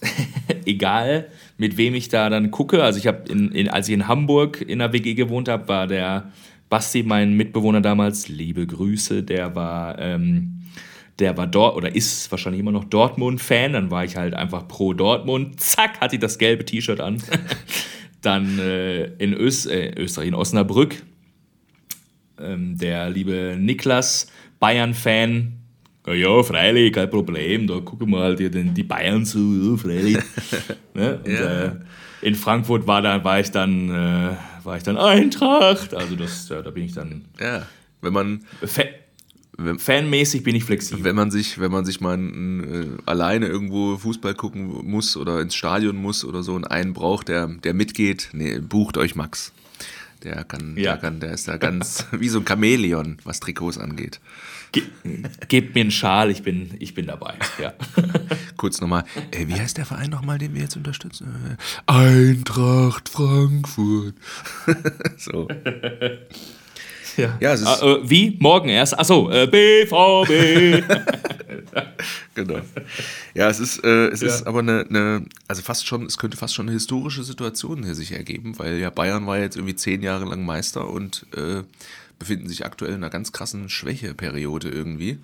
[0.64, 1.28] egal,
[1.58, 2.82] mit wem ich da dann gucke.
[2.82, 5.86] Also ich habe, in, in, als ich in Hamburg in der WG gewohnt habe, war
[5.86, 6.32] der
[6.68, 10.55] Basti, mein Mitbewohner damals, liebe Grüße, der war, ähm,
[11.18, 13.72] der war dort oder ist wahrscheinlich immer noch Dortmund-Fan.
[13.72, 15.60] Dann war ich halt einfach pro Dortmund.
[15.60, 17.22] Zack, hatte ich das gelbe T-Shirt an.
[18.22, 21.02] dann äh, in Ös äh, Österreich, in Osnabrück,
[22.40, 24.26] ähm, der liebe Niklas,
[24.60, 25.52] Bayern-Fan.
[26.06, 27.66] Ja, ja, freilich, kein Problem.
[27.66, 30.18] Da gucken wir halt hier den, die Bayern zu, ja, freilich.
[30.94, 31.18] ne?
[31.24, 31.64] Und, Ja.
[31.64, 31.72] äh,
[32.22, 34.30] in Frankfurt war, da, war, ich dann, äh,
[34.64, 35.94] war ich dann Eintracht.
[35.94, 37.66] Also das, ja, da bin ich dann Ja,
[38.00, 38.88] wenn man, Fa wenn,
[39.78, 41.04] fanmäßig bin ich flexibel.
[41.04, 45.54] wenn man sich, wenn man sich mal äh, alleine irgendwo Fußball gucken muss oder ins
[45.54, 49.52] Stadion muss oder so und einen braucht, der, der mitgeht, nee, bucht euch Max.
[50.22, 50.92] Der kann, Ja.
[50.92, 54.20] der kann, der ist da ganz wie so ein Chamäleon, was Trikots angeht.
[54.72, 54.82] Ge
[55.48, 57.34] gebt mir einen Schal, ich bin, ich bin dabei.
[57.62, 57.72] Ja.
[58.56, 61.56] Kurz nochmal, äh, wie heißt der Verein nochmal, den wir jetzt unterstützen?
[61.86, 64.14] Eintracht Frankfurt.
[65.18, 65.48] so.
[67.16, 67.36] Ja.
[67.40, 68.36] Ja, es ist- Ah, äh, wie?
[68.40, 68.98] Morgen erst?
[68.98, 70.84] Achso, äh, BVB.
[72.34, 72.60] Genau.
[73.34, 74.28] Ja, es ist, äh, es Ja.
[74.28, 77.94] ist aber eine, eine, also fast schon, es könnte fast schon eine historische Situation hier
[77.94, 81.62] sich ergeben, weil ja Bayern war jetzt irgendwie zehn Jahre lang Meister und äh,
[82.18, 85.18] befinden sich aktuell in einer ganz krassen Schwächeperiode irgendwie.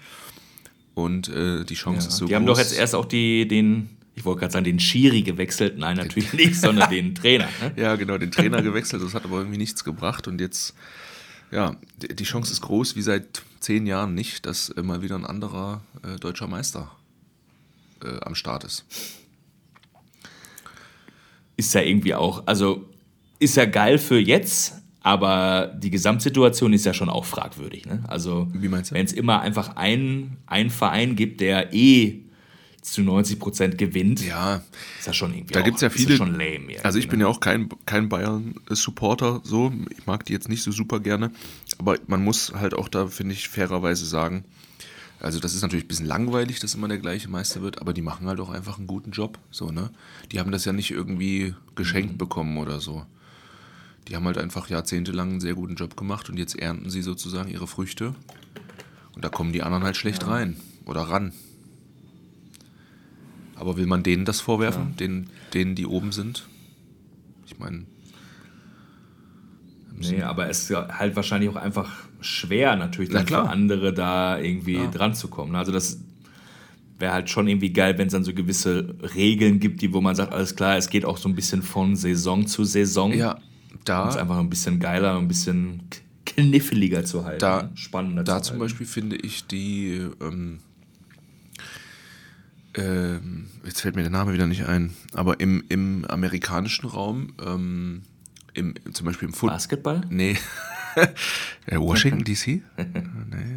[0.94, 2.36] Und äh, die Chance ist so die groß.
[2.36, 5.78] haben doch jetzt erst auch die, den, ich wollte gerade sagen, den Schiri gewechselt.
[5.78, 7.48] Nein, natürlich nicht, sondern den Trainer.
[7.62, 7.72] Ne?
[7.76, 10.74] Ja, genau, den Trainer gewechselt, das hat aber irgendwie nichts gebracht und jetzt,
[11.52, 15.82] ja, die Chance ist groß, wie seit zehn Jahren nicht, dass mal wieder ein anderer
[16.02, 16.90] äh, deutscher Meister
[18.02, 18.84] äh, am Start ist.
[21.56, 22.88] Ist ja irgendwie auch, also
[23.38, 27.86] ist ja geil für jetzt, aber die Gesamtsituation ist ja schon auch fragwürdig.
[27.86, 28.04] Ne?
[28.08, 32.20] Also, wenn es immer einfach einen, einen Verein gibt, der eh
[32.82, 34.56] zu 90 Prozent gewinnt, Ja,
[34.98, 36.52] ist das schon irgendwie Da auch, gibt's ja viele- schon lame.
[36.52, 37.24] irgendwie, Also ich bin ne?
[37.24, 39.72] ja auch kein, kein Bayern-Supporter, so.
[39.96, 41.30] Ich mag die jetzt nicht so super gerne.
[41.78, 44.44] Aber man muss halt auch da, finde ich, fairerweise sagen,
[45.20, 48.02] also das ist natürlich ein bisschen langweilig, dass immer der gleiche Meister wird, aber die
[48.02, 49.90] machen halt auch einfach einen guten Job, so, ne?
[50.32, 53.06] Die haben das ja nicht irgendwie geschenkt bekommen oder so.
[54.08, 57.48] Die haben halt einfach jahrzehntelang einen sehr guten Job gemacht und jetzt ernten sie sozusagen
[57.48, 58.16] ihre Früchte.
[59.14, 61.32] Und da kommen die anderen halt schlecht rein oder ran.
[63.62, 66.48] Aber will man denen das vorwerfen, denen, denen, die oben sind?
[67.46, 67.84] Ich meine,
[69.96, 71.88] Nee, aber es ist ja halt wahrscheinlich auch einfach
[72.20, 75.54] schwer, natürlich Na dann für andere da irgendwie dran zu kommen.
[75.54, 76.00] Also das
[76.98, 80.16] wäre halt schon irgendwie geil, wenn es dann so gewisse Regeln gibt, die, wo man
[80.16, 83.12] sagt, alles klar, es geht auch so ein bisschen von Saison zu Saison.
[83.12, 85.82] ja, Um es da, einfach ein bisschen geiler, ein bisschen
[86.26, 87.38] kniffliger zu halten.
[87.38, 87.70] Da- ne?
[87.74, 88.60] spannender da zu zum halten.
[88.64, 90.58] Beispiel finde ich die, ähm,
[92.74, 98.02] ähm, jetzt fällt mir der Name wieder nicht ein, aber im, im amerikanischen Raum, ähm,
[98.54, 99.56] im, zum Beispiel im Football.
[99.56, 100.00] Basketball?
[100.10, 100.36] Nee.
[101.64, 102.46] Äh, Washington DC?
[102.76, 103.56] nee.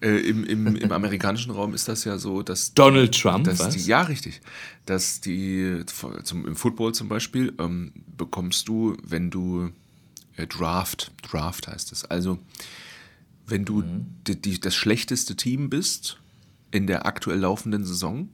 [0.00, 3.74] äh, im, im, Im amerikanischen Raum ist das ja so, dass Donald Trump, dass was?
[3.74, 4.40] die, ja, richtig.
[4.86, 5.82] Dass die,
[6.22, 9.68] zum, im Football zum Beispiel, ähm, bekommst du, wenn du
[10.38, 12.38] äh, Draft, Draft heißt es, also
[13.46, 13.82] wenn du
[14.26, 16.18] die, die, das schlechteste Team bist
[16.70, 18.28] in der aktuell laufenden Saison,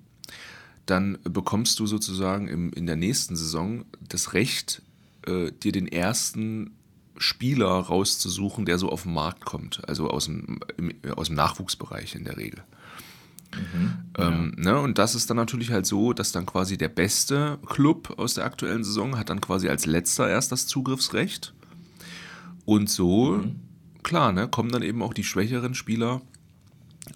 [0.87, 4.83] dann bekommst du sozusagen im, in der nächsten Saison das Recht,
[5.27, 6.73] äh, dir den ersten
[7.17, 12.15] Spieler rauszusuchen, der so auf den Markt kommt, also aus dem, im, aus dem Nachwuchsbereich
[12.15, 12.63] in der Regel.
[14.19, 14.79] Ähm, ne?
[14.81, 18.45] Und das ist dann natürlich halt so, dass dann quasi der beste Club aus der
[18.45, 21.55] aktuellen Saison hat dann quasi als letzter erst das Zugriffsrecht.
[22.65, 23.45] Und so,
[24.03, 26.23] klar, ne, kommen dann eben auch die schwächeren Spieler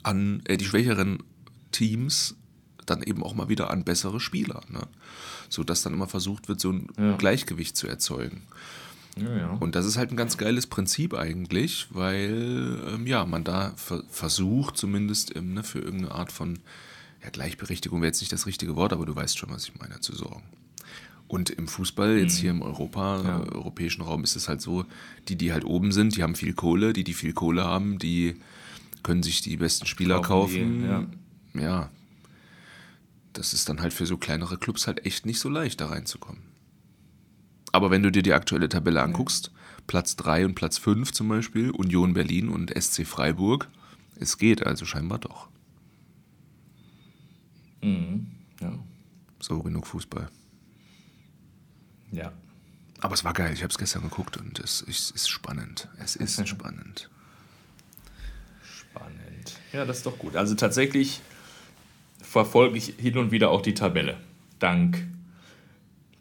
[0.02, 1.22] an, äh, die schwächeren
[1.72, 2.36] Teams
[2.86, 4.62] dann eben auch mal wieder an bessere Spieler.
[4.70, 4.80] Ne?
[5.48, 7.16] So dass dann immer versucht wird, so ein Ja.
[7.16, 8.42] Gleichgewicht zu erzeugen.
[9.16, 9.50] Ja, ja.
[9.60, 14.04] Und das ist halt ein ganz geiles Prinzip eigentlich, weil ähm, ja, man da ver
[14.10, 16.60] versucht zumindest ähm, ne, für irgendeine Art von
[17.22, 19.98] ja, Gleichberechtigung wäre jetzt nicht das richtige Wort, aber du weißt schon, was ich meine,
[20.00, 20.44] zu sorgen.
[21.26, 23.42] Und im Fußball, jetzt hier im Europa, Ja.
[23.42, 24.86] äh, europäischen Raum, ist es halt so,
[25.28, 28.36] die, die halt oben sind, die haben viel Kohle, die, die viel Kohle haben, die
[29.02, 30.82] können sich die besten Spieler Kaufen
[31.54, 31.90] die, ja.
[33.32, 36.42] Das ist dann halt für so kleinere Clubs halt echt nicht so leicht, da reinzukommen.
[37.72, 39.52] Aber wenn du dir die aktuelle Tabelle anguckst,
[39.86, 43.68] Platz 3 und Platz 5 zum Beispiel, Union Berlin und SC Freiburg,
[44.16, 45.48] es geht also scheinbar doch.
[48.60, 48.78] ja.
[49.40, 50.28] So genug Fußball.
[52.10, 52.32] ja.
[53.00, 55.88] Aber es war geil, ich habe es gestern geguckt und es ist, ist spannend.
[55.98, 57.08] Es ist spannend.
[59.72, 60.36] Ja, das ist doch gut.
[60.36, 61.20] Also tatsächlich
[62.22, 64.16] verfolge ich hin und wieder auch die Tabelle.
[64.58, 65.06] Dank,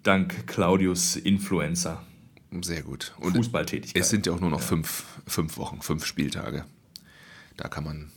[0.03, 2.01] dank Claudius Influencer.
[2.61, 3.13] Sehr gut.
[3.19, 4.01] Und Fußballtätigkeit.
[4.01, 6.65] es sind ja auch nur noch fünf, fünf Wochen, fünf Spieltage.
[7.57, 8.09] Da kann man,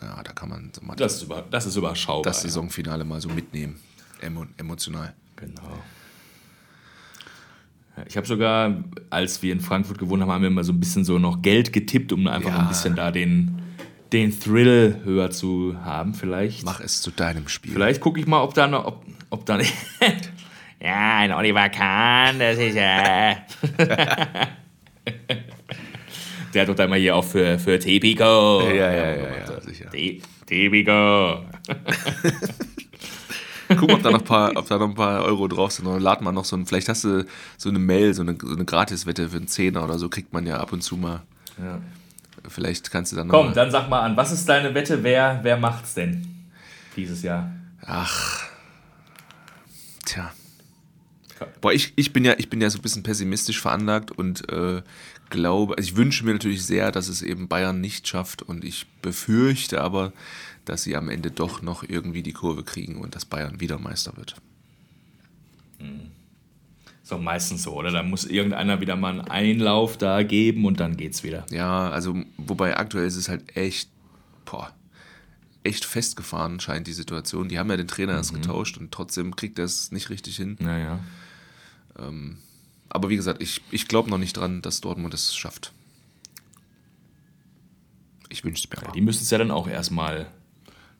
[0.00, 2.24] ja, da kann man so mal Das ist, über, das ist überschaubar.
[2.30, 3.80] das Saisonfinale mal so mitnehmen.
[4.20, 5.06] Emo, emotional.
[5.06, 5.46] Ja.
[5.46, 5.62] Genau.
[7.96, 10.80] Ja, Ich habe sogar, als wir in Frankfurt gewohnt haben, haben wir immer so ein
[10.80, 12.58] bisschen so noch Geld getippt, um einfach Ja.
[12.60, 13.61] ein bisschen da den,
[14.12, 16.14] den Thrill höher zu haben.
[16.14, 16.64] Vielleicht.
[16.64, 17.72] Mach es zu deinem Spiel.
[17.72, 19.72] Vielleicht gucke ich mal, ob da noch, ob, ob da nicht.
[20.80, 23.36] ja, ein Oliver Kahn, das ist ja.
[26.54, 28.60] Der hat doch da mal hier auch für, für Tipico.
[28.68, 29.90] Ja, ja, ja, ja, ja sicher.
[30.46, 31.44] Tipico.
[33.76, 35.86] Guck, ob da noch ein paar, ob da noch ein paar Euro drauf sind.
[35.86, 37.24] Oder lad mal noch so ein, vielleicht hast du
[37.56, 40.46] so eine Mail, so eine, so eine Gratiswette für einen Zehner oder so, kriegt man
[40.46, 41.22] ja ab und zu mal.
[41.58, 41.80] Ja.
[42.48, 43.34] Vielleicht kannst du dann noch.
[43.34, 45.02] Komm, dann sag mal an, was ist deine Wette?
[45.02, 46.26] Wer, wer macht's denn
[46.96, 47.50] dieses Jahr?
[47.84, 48.44] Ach.
[50.04, 50.32] Tja.
[51.60, 54.82] Boah, ich, ich, bin ja, ich bin ja so ein bisschen pessimistisch veranlagt und äh,
[55.30, 58.86] glaube, also ich wünsche mir natürlich sehr, dass es eben Bayern nicht schafft und ich
[59.00, 60.12] befürchte aber,
[60.64, 64.16] dass sie am Ende doch noch irgendwie die Kurve kriegen und dass Bayern wieder Meister
[64.16, 64.36] wird.
[65.78, 66.21] Ist
[67.12, 67.90] doch meistens so, oder?
[67.90, 71.46] Da muss irgendeiner wieder mal einen Einlauf da geben und dann geht's wieder.
[71.50, 73.90] Ja, also wobei aktuell ist es halt echt,
[74.44, 74.72] boah,
[75.64, 77.48] echt festgefahren scheint die Situation.
[77.48, 80.56] Die haben ja den Trainer erst getauscht und trotzdem kriegt er es nicht richtig hin.
[80.60, 80.98] Naja.
[82.88, 85.72] Aber wie gesagt, ich, ich glaube noch nicht dran, dass Dortmund es schafft.
[88.28, 88.92] Ich wünsche es mir aber.
[88.92, 90.26] Die müssen es ja dann auch erstmal,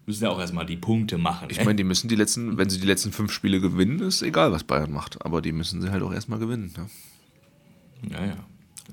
[0.06, 1.48] müssen ja auch erstmal die Punkte machen.
[1.50, 4.52] Ich meine, die müssen die letzten, wenn sie die letzten fünf Spiele gewinnen, ist egal,
[4.52, 5.24] was Bayern macht.
[5.24, 6.72] Aber die müssen sie halt auch erstmal gewinnen.
[6.76, 8.10] Ne?
[8.10, 8.36] ja, ja.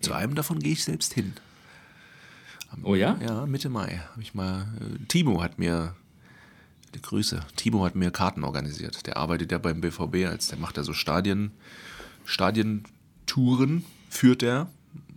[0.02, 1.34] Zu einem davon gehe ich selbst hin.
[2.84, 3.18] Oh ja?
[3.22, 4.68] Ja, Mitte Mai habe ich mal.
[4.80, 5.96] Äh, Timo hat mir.
[6.96, 7.42] Die Grüße.
[7.56, 9.06] Timo hat mir Karten organisiert.
[9.06, 11.52] Der arbeitet ja beim BVB als der macht ja so Stadien,
[12.26, 14.72] Stadientouren, führt er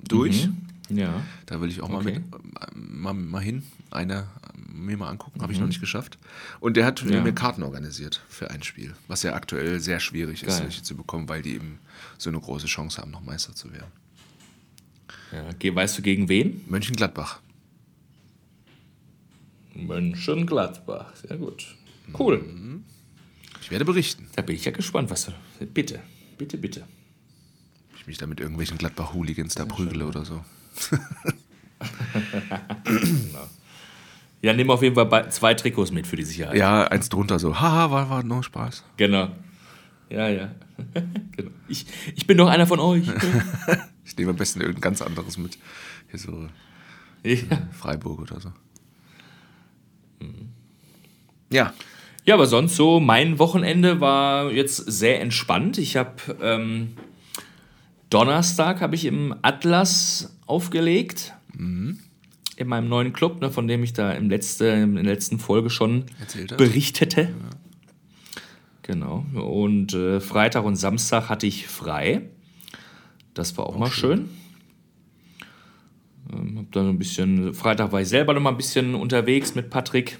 [0.06, 0.50] durch.
[0.88, 1.22] Ja.
[1.46, 2.20] Da will ich auch mal, Okay.
[2.20, 4.26] mit, äh, mal, mal hin, eine
[4.74, 6.18] mir mal angucken, habe ich noch nicht geschafft.
[6.60, 7.12] Und der hat Mhm.
[7.12, 7.22] Ja.
[7.22, 11.28] mir Karten organisiert für ein Spiel, was ja aktuell sehr schwierig ist, welche zu bekommen,
[11.28, 11.78] weil die eben
[12.18, 13.92] so eine große Chance haben, noch Meister zu werden.
[15.32, 15.74] ja.
[15.74, 16.62] Weißt du gegen wen?
[16.68, 17.40] Mönchengladbach.
[19.74, 21.14] Mönchengladbach.
[21.16, 21.76] Sehr gut.
[22.18, 22.44] Cool.
[23.60, 25.32] Ich werde berichten, Da bin ich ja gespannt, was du.
[25.66, 26.00] Bitte,
[26.36, 26.80] bitte, bitte.
[27.92, 30.44] ob ich mich da mit irgendwelchen Gladbach-Hooligans da prügele oder so.
[34.42, 36.56] Ja, nimm auf jeden Fall zwei Trikots mit für die Sicherheit.
[36.56, 38.82] Ja, eins drunter so, haha, war, war no Spaß.
[38.96, 39.28] Genau.
[40.10, 40.50] Ja, ja.
[41.36, 41.50] genau.
[41.68, 43.06] ich, ich bin doch einer von euch.
[44.04, 45.56] Ich nehme am besten irgendein ganz anderes mit.
[46.10, 46.48] Hier so
[47.22, 47.68] ja.
[47.70, 48.52] Freiburg oder so.
[51.50, 51.72] Ja,
[52.24, 55.78] ja, aber sonst so, mein Wochenende war jetzt sehr entspannt.
[55.78, 56.96] Ich habe ähm,
[58.10, 61.32] Donnerstag habe ich im Atlas aufgelegt.
[62.56, 65.70] In meinem neuen Club, ne, von dem ich da im letzte, in der letzten Folge
[65.70, 66.04] schon
[66.56, 67.28] berichtete.
[68.82, 69.24] Genau.
[69.34, 72.28] Und äh, Freitag und Samstag hatte ich frei.
[73.32, 74.28] Das war auch, mal schön.
[76.30, 79.70] Ähm, hab dann ein bisschen, Freitag war ich selber noch mal ein bisschen unterwegs mit
[79.70, 80.18] Patrick.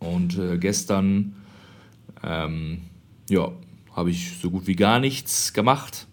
[0.00, 1.36] Und äh, gestern,
[2.22, 2.80] ähm,
[3.30, 3.52] ja,
[3.94, 6.08] habe ich so gut wie gar nichts gemacht.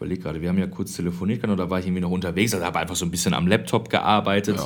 [0.00, 2.54] Ich überlege gerade, wir haben ja kurz telefoniert, oder war ich irgendwie noch unterwegs?
[2.54, 4.56] Also habe einfach so ein bisschen am Laptop gearbeitet.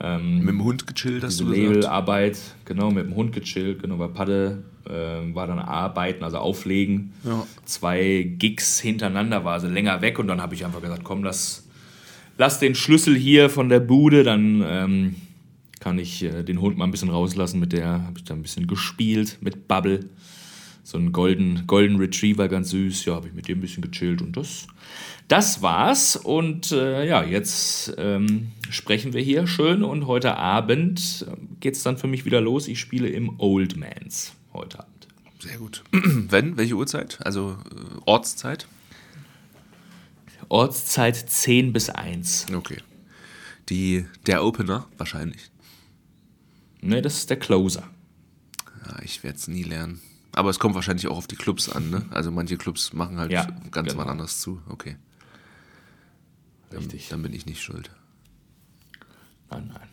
[0.00, 0.18] ja.
[0.18, 1.62] mit dem Hund gechillt, hast du gesagt.
[1.62, 7.12] Labelarbeit, genau, mit dem Hund gechillt, genau, bei Padde äh, war dann Arbeiten, also Auflegen.
[7.22, 7.46] Ja.
[7.66, 11.68] Zwei Gigs hintereinander, war also länger weg und dann habe ich einfach gesagt, komm, lass,
[12.38, 15.14] lass den Schlüssel hier von der Bude, dann ähm,
[15.80, 17.60] kann ich äh, den Hund mal ein bisschen rauslassen.
[17.60, 20.08] Mit der habe ich da ein bisschen gespielt, mit Bubble.
[20.84, 23.06] So ein Golden, Golden Retriever, ganz süß.
[23.06, 24.66] Ja, habe ich mit dem ein bisschen gechillt und das,
[25.28, 26.14] das war's.
[26.14, 31.26] Und äh, ja, jetzt ähm, sprechen wir hier schön und heute Abend
[31.60, 32.68] geht es dann für mich wieder los.
[32.68, 35.08] Ich spiele im Old Mans heute Abend.
[35.38, 35.82] Sehr gut.
[35.92, 36.58] Wenn?
[36.58, 37.18] Welche Uhrzeit?
[37.24, 38.68] Also äh, Ortszeit?
[40.50, 42.48] Ortszeit 10 bis 1.
[42.54, 42.78] Okay.
[43.70, 45.50] Die, der Opener wahrscheinlich.
[46.82, 47.88] Ne, das ist der Closer.
[48.86, 50.02] Ja, ich werde es nie lernen.
[50.34, 52.06] Aber es kommt wahrscheinlich auch auf die Clubs an, ne?
[52.10, 54.02] Also manche Clubs machen halt Ja, ganz genau.
[54.02, 54.60] wann anders zu.
[54.68, 54.96] Okay.
[56.70, 57.08] Dann, Richtig.
[57.08, 57.90] Dann bin ich nicht schuld.
[59.50, 59.88] Nein, nein.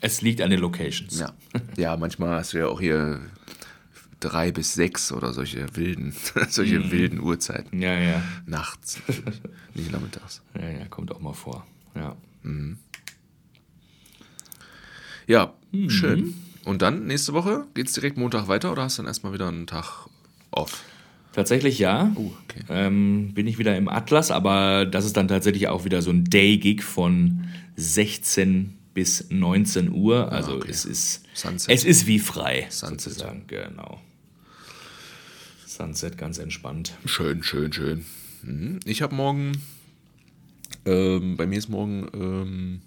[0.00, 1.18] Es liegt an den Locations.
[1.20, 1.32] Ja.
[1.76, 3.20] ja, manchmal hast du ja auch hier
[4.18, 6.12] drei bis sechs oder solche wilden,
[6.48, 6.90] solche Mhm.
[6.90, 7.80] wilden Uhrzeiten.
[7.80, 8.22] Ja, ja.
[8.46, 9.00] Nachts.
[9.74, 10.42] nicht nachmittags.
[10.58, 11.64] Ja, ja, kommt auch mal vor.
[11.94, 12.16] Ja.
[15.28, 15.90] Ja, Mhm.
[15.90, 16.34] schön.
[16.64, 19.66] Und dann nächste Woche geht's direkt Montag weiter oder hast du dann erstmal wieder einen
[19.66, 20.06] Tag
[20.50, 20.84] off?
[21.32, 22.12] Tatsächlich ja.
[22.14, 22.60] Oh, okay.
[22.68, 26.24] ähm, bin ich wieder im Atlas, aber das ist dann tatsächlich auch wieder so ein
[26.24, 30.30] Day-Gig von 16 bis 19 Uhr.
[30.30, 30.68] Also okay.
[30.70, 31.74] es ist Sunset.
[31.74, 33.00] es ist wie frei, Sunset.
[33.00, 33.44] sozusagen.
[33.46, 34.00] Genau.
[35.66, 36.92] Sunset ganz entspannt.
[37.06, 38.04] Schön, schön, schön.
[38.42, 38.80] Mhm.
[38.84, 39.52] Ich habe morgen,
[40.84, 42.82] ähm, bei mir ist morgen, ähm,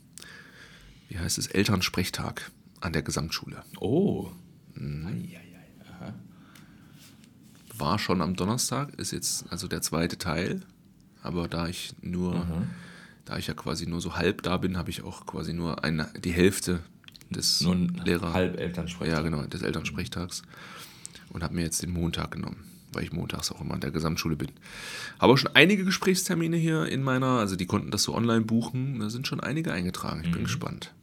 [1.09, 2.51] wie heißt es, Elternsprechtag
[2.85, 3.63] an der Gesamtschule.
[3.79, 4.31] Oh.
[7.77, 10.61] War schon am Donnerstag, ist jetzt also der zweite Teil.
[11.21, 12.45] Aber da ich nur
[13.25, 16.07] da ich ja quasi nur so halb da bin, habe ich auch quasi nur eine,
[16.23, 16.81] die Hälfte
[17.31, 18.33] des Nur Lehrer.
[18.33, 19.13] halb Elternsprecher.
[19.13, 20.43] Ja, genau, des Elternsprechtags.
[21.29, 22.63] Und habe mir jetzt den Montag genommen,
[22.93, 24.51] weil ich montags auch immer in der Gesamtschule bin.
[25.19, 28.99] Habe auch schon einige Gesprächstermine hier in meiner, also die konnten das so online buchen.
[28.99, 30.21] Da sind schon einige eingetragen.
[30.23, 30.93] Ich bin gespannt.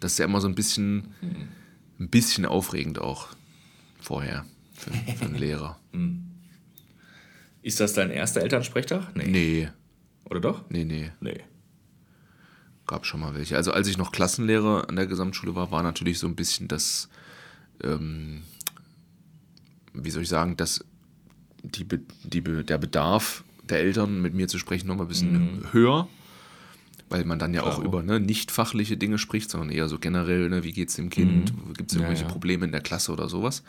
[0.00, 1.08] Das ist ja immer so ein bisschen,
[1.98, 3.28] ein bisschen aufregend auch
[4.00, 4.44] vorher
[4.74, 5.78] für, für einen Lehrer.
[7.62, 9.14] Ist das dein erster Elternsprechtag?
[9.14, 9.26] Nee.
[9.26, 9.68] Nee,
[10.24, 10.64] Oder doch?
[10.70, 11.12] nee, nee.
[11.20, 11.40] Nee.
[12.86, 13.56] Gab schon mal welche.
[13.56, 17.08] Also als ich noch Klassenlehrer an der Gesamtschule war, war natürlich so ein bisschen das,
[17.84, 18.42] ähm,
[19.92, 20.84] wie soll ich sagen, dass
[21.62, 21.86] die,
[22.24, 26.08] die, der Bedarf der Eltern mit mir zu sprechen noch mal ein bisschen höher,
[27.10, 30.48] weil man dann ja auch über ne, nicht fachliche Dinge spricht, sondern eher so generell,
[30.48, 32.30] ne, wie geht es dem Kind, gibt es Ja, irgendwelche ja.
[32.30, 33.62] Probleme in der Klasse oder sowas.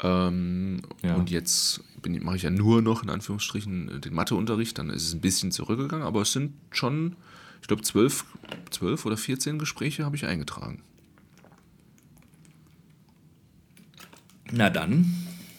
[0.00, 1.16] Ähm, Ja.
[1.16, 5.20] Und jetzt mache ich ja nur noch in Anführungsstrichen den Matheunterricht, dann ist es ein
[5.20, 7.16] bisschen zurückgegangen, aber es sind schon,
[7.60, 8.24] ich glaube, zwölf,
[8.70, 10.82] zwölf oder 14 Gespräche habe ich eingetragen.
[14.52, 15.12] Na dann,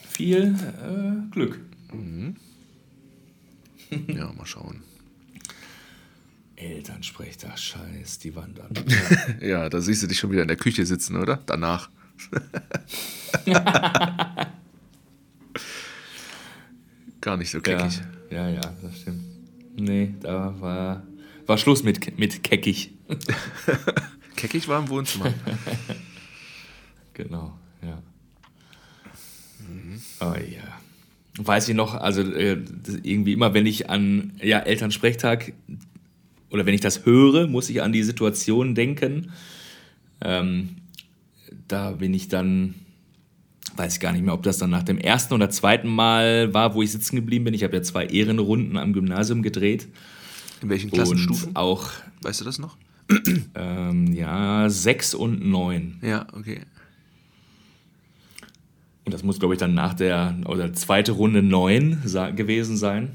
[0.10, 1.60] viel äh, Glück.
[4.08, 4.82] Ja, mal schauen.
[6.56, 8.70] Elternsprechtag, scheiß, die wandern.
[9.41, 11.41] Ja, da siehst du dich schon wieder in der Küche sitzen, oder?
[11.45, 11.89] Danach.
[17.22, 18.01] Gar nicht so ja, keckig.
[18.30, 19.24] ja, ja, das stimmt.
[19.76, 21.04] Nee, da war,
[21.45, 22.91] war Schluss mit, mit keckig.
[24.36, 25.34] Keckig war im Wohnzimmer.
[27.14, 28.01] Genau, ja.
[30.20, 30.82] Oh ja.
[31.38, 32.62] Weiß ich noch, also äh,
[33.04, 35.54] irgendwie immer, wenn ich an ja, Elternsprechtag
[36.54, 39.32] oder wenn ich das höre, muss ich an die Situation denken.
[40.22, 40.78] Ähm,
[41.68, 42.76] da bin ich dann,
[43.76, 46.76] weiß ich gar nicht mehr, ob das dann nach dem ersten oder zweiten Mal war,
[46.76, 47.54] wo ich sitzen geblieben bin.
[47.54, 49.88] Ich habe ja zwei Ehrenrunden am Gymnasium gedreht.
[50.62, 51.56] In welchen Und Klassenstufen?
[51.56, 51.89] auch
[52.22, 52.78] Weißt du das noch?
[53.56, 55.97] ähm, ja, sechs und neun.
[56.01, 56.62] Ja, okay.
[59.06, 63.10] Und das muss, glaube ich, dann nach der oder zweite Runde 9 sa- gewesen sein.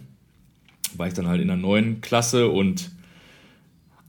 [0.97, 2.91] War ich dann halt in der neuen Klasse und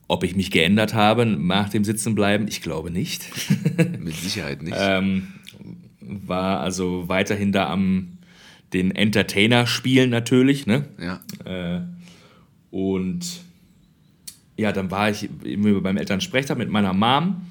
[0.10, 3.24] ob ich mich geändert habe nach dem Sitzenbleiben, ich glaube nicht.
[4.00, 4.76] Mit Sicherheit nicht.
[4.78, 5.28] ähm,
[6.02, 8.18] war also weiterhin da am
[8.74, 10.86] den Entertainer spielen natürlich, ne?
[11.00, 11.22] ja.
[11.46, 11.82] Äh,
[12.72, 13.42] und
[14.58, 17.42] ja, dann war ich immer beim Elternsprechtag mit meiner Mom.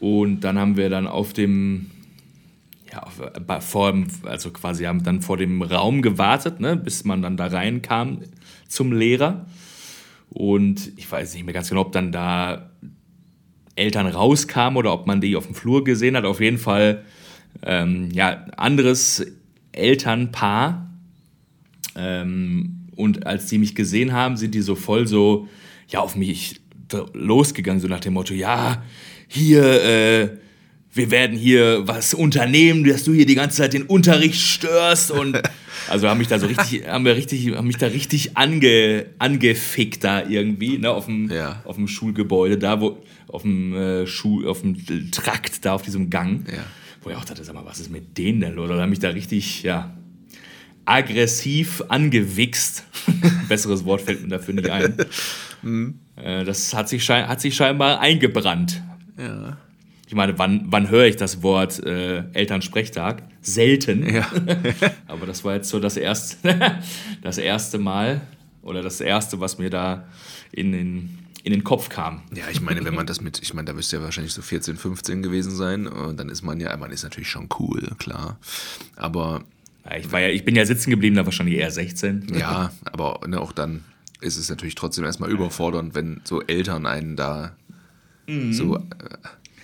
[0.00, 1.90] Und dann haben wir dann auf dem,
[2.92, 7.04] ja, auf, bei- vor dem, also quasi haben dann vor dem Raum gewartet, ne, bis
[7.04, 8.18] man dann da reinkam
[8.68, 9.46] zum Lehrer.
[10.34, 12.70] Und ich weiß nicht mehr ganz genau, ob dann da
[13.76, 16.24] Eltern rauskamen oder ob man die auf dem Flur gesehen hat.
[16.24, 17.04] Auf jeden Fall,
[17.62, 19.24] ähm, ja, anderes
[19.70, 20.90] Elternpaar.
[21.96, 25.48] Ähm, und als die mich gesehen haben, sind die so voll so,
[25.88, 26.60] ja, auf mich
[27.12, 28.82] losgegangen, so nach dem Motto, ja,
[29.28, 30.30] hier, äh,
[30.92, 35.40] wir werden hier was unternehmen, dass du hier die ganze Zeit den Unterricht störst und
[35.88, 40.04] also haben mich da so richtig, haben wir richtig, haben mich da richtig ange, angefickt
[40.04, 41.62] da irgendwie, ne, auf dem, Ja.
[41.64, 44.76] auf dem Schulgebäude da, wo, auf dem äh, Schul, auf dem
[45.10, 46.46] Trakt da, auf diesem Gang.
[46.50, 46.64] Ja.
[47.02, 48.70] Wo ich auch dachte, sag mal, was ist mit denen denn los?
[48.70, 49.94] Oder haben mich da richtig, ja,
[50.86, 52.84] aggressiv angewichst.
[53.48, 54.94] Besseres Wort fällt mir dafür nicht ein.
[56.16, 58.82] Äh, das hat sich, hat sich scheinbar eingebrannt.
[59.18, 59.56] Ja.
[60.06, 63.22] Ich meine, wann, wann höre ich das Wort äh, Elternsprechtag?
[63.40, 64.06] Selten.
[64.14, 64.30] Ja.
[65.06, 66.82] Aber das war jetzt so das erste,
[67.22, 68.20] das erste Mal
[68.62, 70.04] oder das erste, was mir da
[70.52, 72.22] in den, in den Kopf kam.
[72.34, 74.76] Ja, ich meine, wenn man das mit, ich meine, da müsste ja wahrscheinlich so 14,
[74.76, 75.86] 15 gewesen sein.
[75.86, 78.38] Und dann ist man ja, man ist natürlich schon cool, klar.
[78.96, 79.44] Aber
[79.88, 82.28] Ja, Ich, war ja, ich bin ja sitzen geblieben, da wahrscheinlich eher 16.
[82.38, 83.84] ja, aber ne, auch dann
[84.20, 87.56] ist es natürlich trotzdem erstmal überfordernd, wenn so Eltern einen da
[88.52, 88.80] so, äh,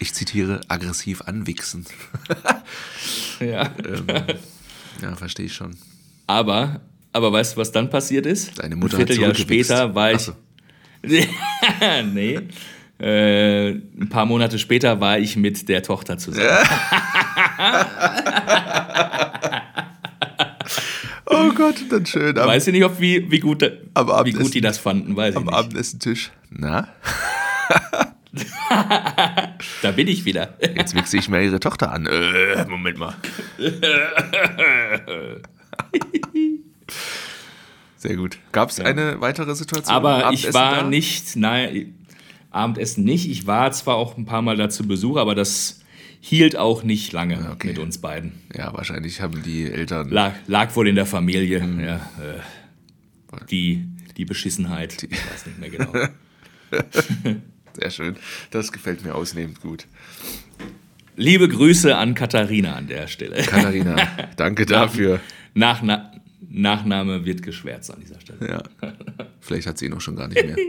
[0.00, 1.86] ich zitiere, aggressiv anwichsen.
[3.40, 3.70] Ja.
[5.00, 5.74] Ja, verstehe ich schon.
[6.26, 6.82] Aber,
[7.14, 8.58] aber weißt du, was dann passiert ist?
[8.58, 10.20] Deine Mutter Ein Vierteljahr später war ich.
[10.20, 10.34] So.
[12.12, 12.38] nee.
[12.98, 16.50] Äh, ein paar Monate später war ich mit der Tochter zusammen.
[21.32, 22.36] Oh Gott, dann schön.
[22.38, 24.42] Am, Weiß ich nicht, ob wie, wie, gut, wie Abendessen.
[24.42, 25.54] gut die das fanden, weiß ich am nicht.
[25.54, 26.32] Abendessentisch.
[26.50, 26.88] Na,
[29.82, 30.56] Da bin ich wieder.
[30.60, 32.06] jetzt wichse ich mir ihre Tochter an.
[32.06, 33.14] Äh, Moment mal.
[37.96, 38.38] Sehr gut.
[38.52, 39.94] Gab es eine weitere Situation?
[39.94, 40.82] Aber ich war da?
[40.88, 41.94] nicht, nein,
[42.50, 43.28] Abendessen nicht.
[43.30, 45.80] Ich war zwar auch ein paar Mal dazu Besuch, aber das
[46.20, 47.68] hielt auch nicht lange Okay.
[47.68, 48.40] mit uns beiden.
[48.54, 50.08] Ja, wahrscheinlich haben die Eltern.
[50.10, 51.60] Lag, lag wohl in der Familie.
[51.62, 51.80] Mhm.
[51.80, 52.40] Ja, äh,
[53.50, 53.84] die,
[54.16, 55.02] die Beschissenheit.
[55.02, 55.92] Ich weiß nicht mehr genau.
[57.74, 58.16] Sehr schön.
[58.50, 59.86] Das gefällt mir ausnehmend gut.
[61.16, 63.42] Liebe Grüße an Katharina an der Stelle.
[63.42, 63.96] Katharina,
[64.36, 65.20] danke dafür.
[65.54, 66.12] Nach, na,
[66.48, 68.48] Nachname wird geschwärzt an dieser Stelle.
[68.48, 68.62] Ja.
[69.40, 70.56] Vielleicht hat sie ihn auch schon gar nicht mehr.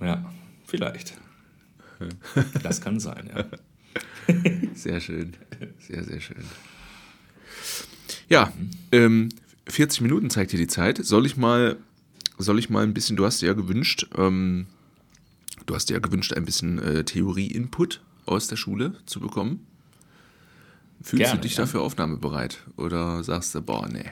[0.00, 0.22] Ja,
[0.66, 1.14] vielleicht.
[2.62, 3.46] Das kann sein, ja.
[4.74, 5.34] Sehr schön.
[5.78, 6.44] Sehr, sehr schön.
[8.28, 8.52] Ja,
[8.92, 9.30] ähm,
[9.66, 10.98] 40 Minuten zeigt hier die Zeit.
[11.02, 11.78] Soll ich mal,
[12.38, 14.66] soll ich mal ein bisschen, du hast dir ja gewünscht, ähm,
[15.66, 19.66] du hast dir ja gewünscht, ein bisschen äh, Theorie-Input aus der Schule zu bekommen.
[21.02, 21.64] Fühlst Gerne, du dich ja.
[21.64, 22.62] dafür aufnahmebereit?
[22.76, 24.10] Oder sagst du, boah, nee,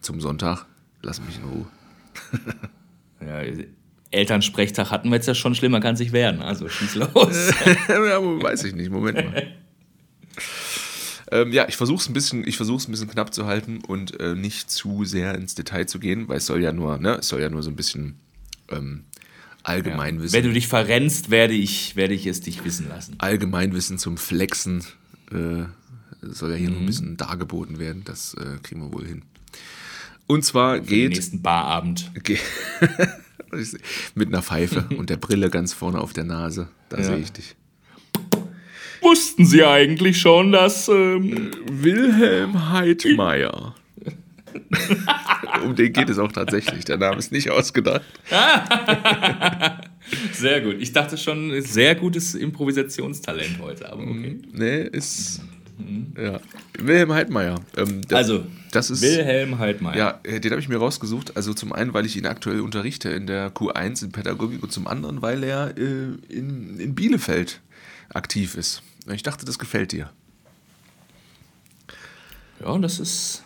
[0.00, 0.66] zum Sonntag,
[1.02, 1.66] lass mich in Ruhe.
[3.20, 3.64] ja.
[4.10, 6.40] Elternsprechtag hatten wir jetzt ja schon schlimmer, kann sich werden.
[6.40, 7.50] Also schieß los.
[7.88, 9.46] ja, weiß ich nicht, Moment mal.
[11.30, 13.78] ähm, ja, ich versuche es ein bisschen, ich versuche es ein bisschen knapp zu halten
[13.86, 17.16] und äh, nicht zu sehr ins Detail zu gehen, weil es soll ja nur, ne,
[17.20, 18.16] es soll ja nur so ein bisschen
[18.70, 19.04] ähm,
[19.62, 23.14] Allgemeinwissen, Wenn du dich verrennst, werde ich, werde ich es dich wissen lassen.
[23.18, 24.84] Allgemeinwissen zum Flexen
[25.30, 25.64] äh,
[26.20, 28.02] soll ja hier noch ein bisschen dargeboten werden.
[28.04, 29.22] Das äh, kriegen wir wohl hin.
[30.26, 32.10] Und zwar Den geht nächsten Barabend.
[32.24, 32.38] Ge-
[34.14, 36.68] mit einer Pfeife und der Brille ganz vorne auf der Nase.
[36.88, 37.04] Da Ja.
[37.04, 37.56] sehe ich dich.
[39.04, 40.88] Wussten Sie eigentlich schon, dass.
[40.88, 43.74] Ähm, Wilhelm Heidmeier.
[45.62, 46.84] um den geht es auch tatsächlich.
[46.86, 48.04] Der Name ist nicht ausgedacht.
[50.32, 50.76] sehr gut.
[50.80, 54.38] Ich dachte schon, sehr gutes Improvisationstalent heute, aber okay.
[54.52, 55.42] Nee, ist.
[56.16, 56.40] Ja.
[56.78, 57.60] Wilhelm Heidmeier.
[57.76, 59.02] Ähm, das, Also, das ist.
[59.02, 59.96] Wilhelm Heidmeier.
[59.96, 61.36] Ja, äh, den habe ich mir rausgesucht.
[61.36, 64.86] Also zum einen, weil ich ihn aktuell unterrichte in der Q1 in Pädagogik und zum
[64.86, 67.60] anderen, weil er äh, in, in Bielefeld
[68.10, 68.82] aktiv ist.
[69.06, 70.10] Ich dachte, das gefällt dir.
[72.60, 73.42] Ja, das ist,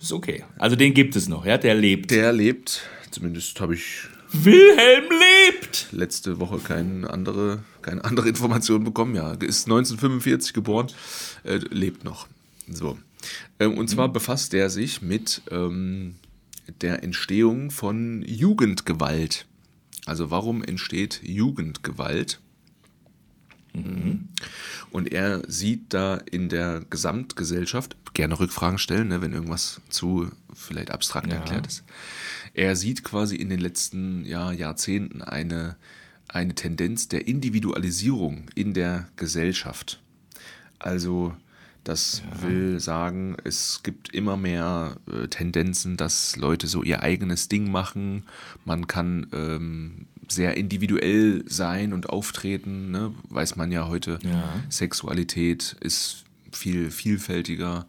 [0.00, 0.44] ist okay.
[0.58, 2.10] Also den gibt es noch, ja, der lebt.
[2.10, 5.88] Der lebt, zumindest habe ich Wilhelm lebt!
[5.92, 9.14] letzte Woche keine andere, keine andere Information bekommen.
[9.14, 10.88] Ja, ist 1945 geboren,
[11.44, 12.26] äh, lebt noch.
[12.68, 12.98] So.
[13.60, 16.16] Ähm, und zwar befasst er sich mit ähm,
[16.80, 19.46] der Entstehung von Jugendgewalt.
[20.06, 22.40] Also warum entsteht Jugendgewalt?
[24.90, 30.90] Und er sieht da in der Gesamtgesellschaft, gerne Rückfragen stellen, ne, wenn irgendwas zu vielleicht
[30.92, 31.34] abstrakt Ja.
[31.34, 31.82] erklärt ist.
[32.52, 35.76] Er sieht quasi in den letzten ja, Jahrzehnten eine,
[36.28, 40.00] eine Tendenz der Individualisierung in der Gesellschaft.
[40.78, 41.34] Also
[41.82, 47.70] das will sagen, es gibt immer mehr äh, Tendenzen, dass Leute so ihr eigenes Ding
[47.70, 48.24] machen.
[48.64, 52.90] Man kann ähm, sehr individuell sein und auftreten.
[52.90, 53.12] Ne?
[53.28, 54.48] Weiß man ja heute, Ja.
[54.68, 57.86] Sexualität ist viel vielfältiger.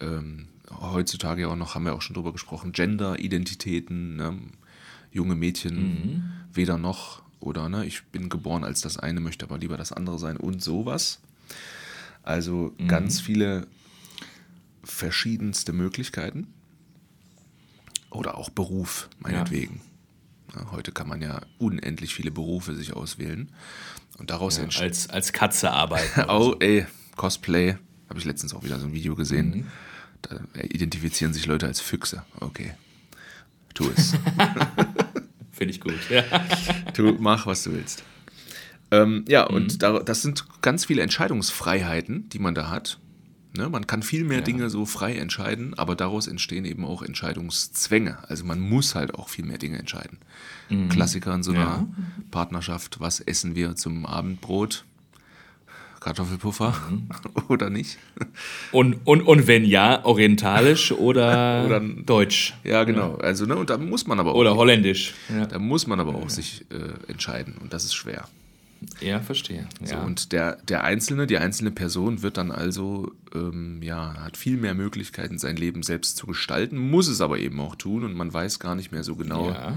[0.00, 0.48] Ähm,
[0.80, 4.38] heutzutage auch noch, haben wir auch schon drüber gesprochen, Gender-Identitäten, ne?
[5.12, 6.22] junge Mädchen
[6.52, 10.18] weder noch oder ne, ich bin geboren als das eine, möchte aber lieber das andere
[10.18, 11.20] sein und sowas.
[12.22, 13.66] Also ganz viele
[14.82, 16.46] verschiedenste Möglichkeiten.
[18.10, 19.76] Oder auch Beruf, meinetwegen.
[19.76, 19.80] Ja,
[20.70, 23.50] heute kann man ja unendlich viele Berufe sich auswählen.
[24.18, 26.24] Und daraus Ja, als, als Katze arbeiten.
[26.28, 26.86] Oh, ey,
[27.16, 27.76] Cosplay.
[28.08, 29.66] Habe ich letztens auch wieder so ein Video gesehen.
[30.22, 32.22] Da identifizieren sich Leute als Füchse.
[32.40, 32.74] Okay.
[33.74, 34.12] Tu es.
[35.52, 35.98] Finde ich gut.
[36.10, 36.22] Ja.
[36.94, 38.04] Du mach, was du willst.
[38.90, 42.98] Ähm, ja, und da, das sind ganz viele Entscheidungsfreiheiten, die man da hat.
[43.56, 48.18] Ne, man kann viel mehr Dinge so frei entscheiden, aber daraus entstehen eben auch Entscheidungszwänge.
[48.28, 50.18] Also man muss halt auch viel mehr Dinge entscheiden.
[50.88, 51.86] Klassiker in so einer Ja.
[52.32, 54.84] Partnerschaft, was essen wir zum Abendbrot?
[56.00, 56.74] Kartoffelpuffer
[57.48, 57.98] oder nicht?
[58.72, 63.14] Und, und, und wenn ja, orientalisch oder, Oder- deutsch Ja, genau.
[63.16, 65.14] Also, ne, und da muss man aber auch, oder holländisch.
[65.30, 68.28] Ja, da muss man aber auch sich äh, entscheiden und das ist schwer.
[69.00, 69.66] Ja verstehe.
[69.82, 70.02] So, Ja.
[70.02, 74.74] und der, der Einzelne, die einzelne Person wird dann also, ähm, ja, hat viel mehr
[74.74, 78.58] Möglichkeiten, sein Leben selbst zu gestalten, muss es aber eben auch tun und man weiß
[78.58, 79.70] gar nicht mehr so genau, ja, ja,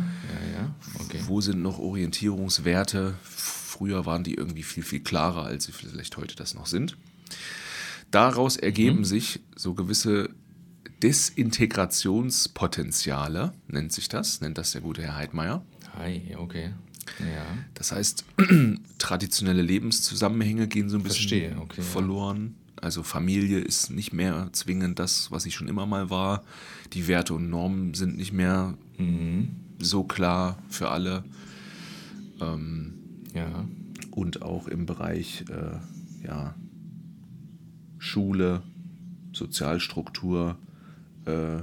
[0.55, 0.75] ja.
[0.99, 1.19] Okay.
[1.27, 3.15] wo sind noch Orientierungswerte.
[3.23, 6.97] Früher waren die irgendwie viel, viel klarer, als sie vielleicht heute das noch sind.
[8.11, 10.29] Daraus ergeben sich so gewisse
[11.03, 15.61] Desintegrationspotenziale, nennt sich das, nennt das der gute Herr Heidmeier.
[15.95, 16.71] Hi, okay.
[17.19, 17.45] Ja.
[17.73, 18.25] Das heißt,
[18.97, 21.83] traditionelle Lebenszusammenhänge gehen so ein bisschen okay, ja.
[21.83, 22.55] verloren.
[22.79, 26.43] Also Familie ist nicht mehr zwingend das, was sie schon immer mal war.
[26.93, 29.49] Die Werte und Normen sind nicht mehr Mhm.
[29.79, 31.23] so klar für alle.
[33.33, 33.65] Ja.
[34.11, 36.55] Und auch im Bereich äh, ja,
[37.99, 38.63] Schule,
[39.33, 40.57] Sozialstruktur,
[41.25, 41.57] äh,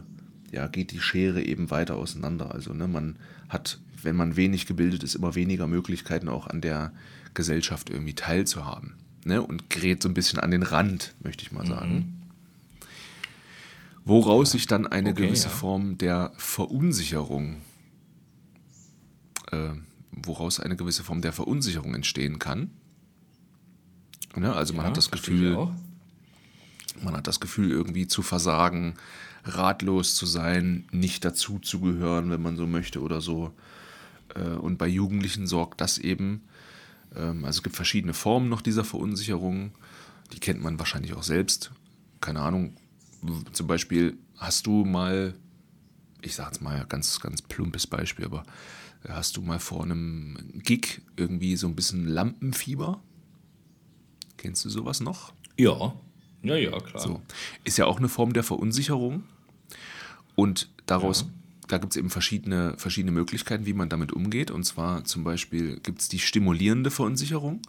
[0.53, 2.53] ja, geht die Schere eben weiter auseinander.
[2.55, 3.17] Also ne, man
[3.49, 6.93] hat, wenn man wenig gebildet ist, immer weniger Möglichkeiten auch an der
[7.35, 8.95] Gesellschaft irgendwie teilzuhaben.
[9.25, 9.43] Ne?
[9.43, 11.95] Und gerät so ein bisschen an den Rand, möchte ich mal sagen.
[11.95, 12.15] Mhm.
[14.05, 15.55] Woraus sich dann eine okay, gewisse ja.
[15.55, 17.63] Form der Verunsicherung,
[19.51, 19.71] äh,
[20.13, 22.71] woraus eine gewisse Form der Verunsicherung entstehen kann.
[24.37, 24.53] Ne?
[24.53, 25.69] Also man ja, hat das Gefühl,
[27.03, 28.95] man hat das Gefühl, irgendwie zu versagen,
[29.45, 33.53] ratlos zu sein, nicht dazu zu gehören, wenn man so möchte oder so.
[34.35, 36.43] Äh, und bei Jugendlichen sorgt das eben,
[37.15, 39.73] ähm, also es gibt verschiedene Formen noch dieser Verunsicherung,
[40.33, 41.73] die kennt man wahrscheinlich auch selbst.
[42.21, 42.77] Keine Ahnung,
[43.53, 45.35] zum Beispiel hast du mal,
[46.23, 48.45] ich sage jetzt mal ganz, ganz plumpes Beispiel, aber
[49.09, 53.03] hast du mal vor einem Gig irgendwie so ein bisschen Lampenfieber?
[54.37, 55.33] Kennst du sowas noch?
[55.57, 55.95] Ja,
[56.43, 57.03] ja, ja, klar.
[57.03, 57.23] So.
[57.65, 59.25] Ist ja auch eine Form der Verunsicherung.
[60.37, 61.27] Und daraus, ja.
[61.69, 64.51] Da gibt es eben verschiedene, verschiedene Möglichkeiten, wie man damit umgeht.
[64.51, 67.61] Und zwar zum Beispiel gibt es die stimulierende Verunsicherung.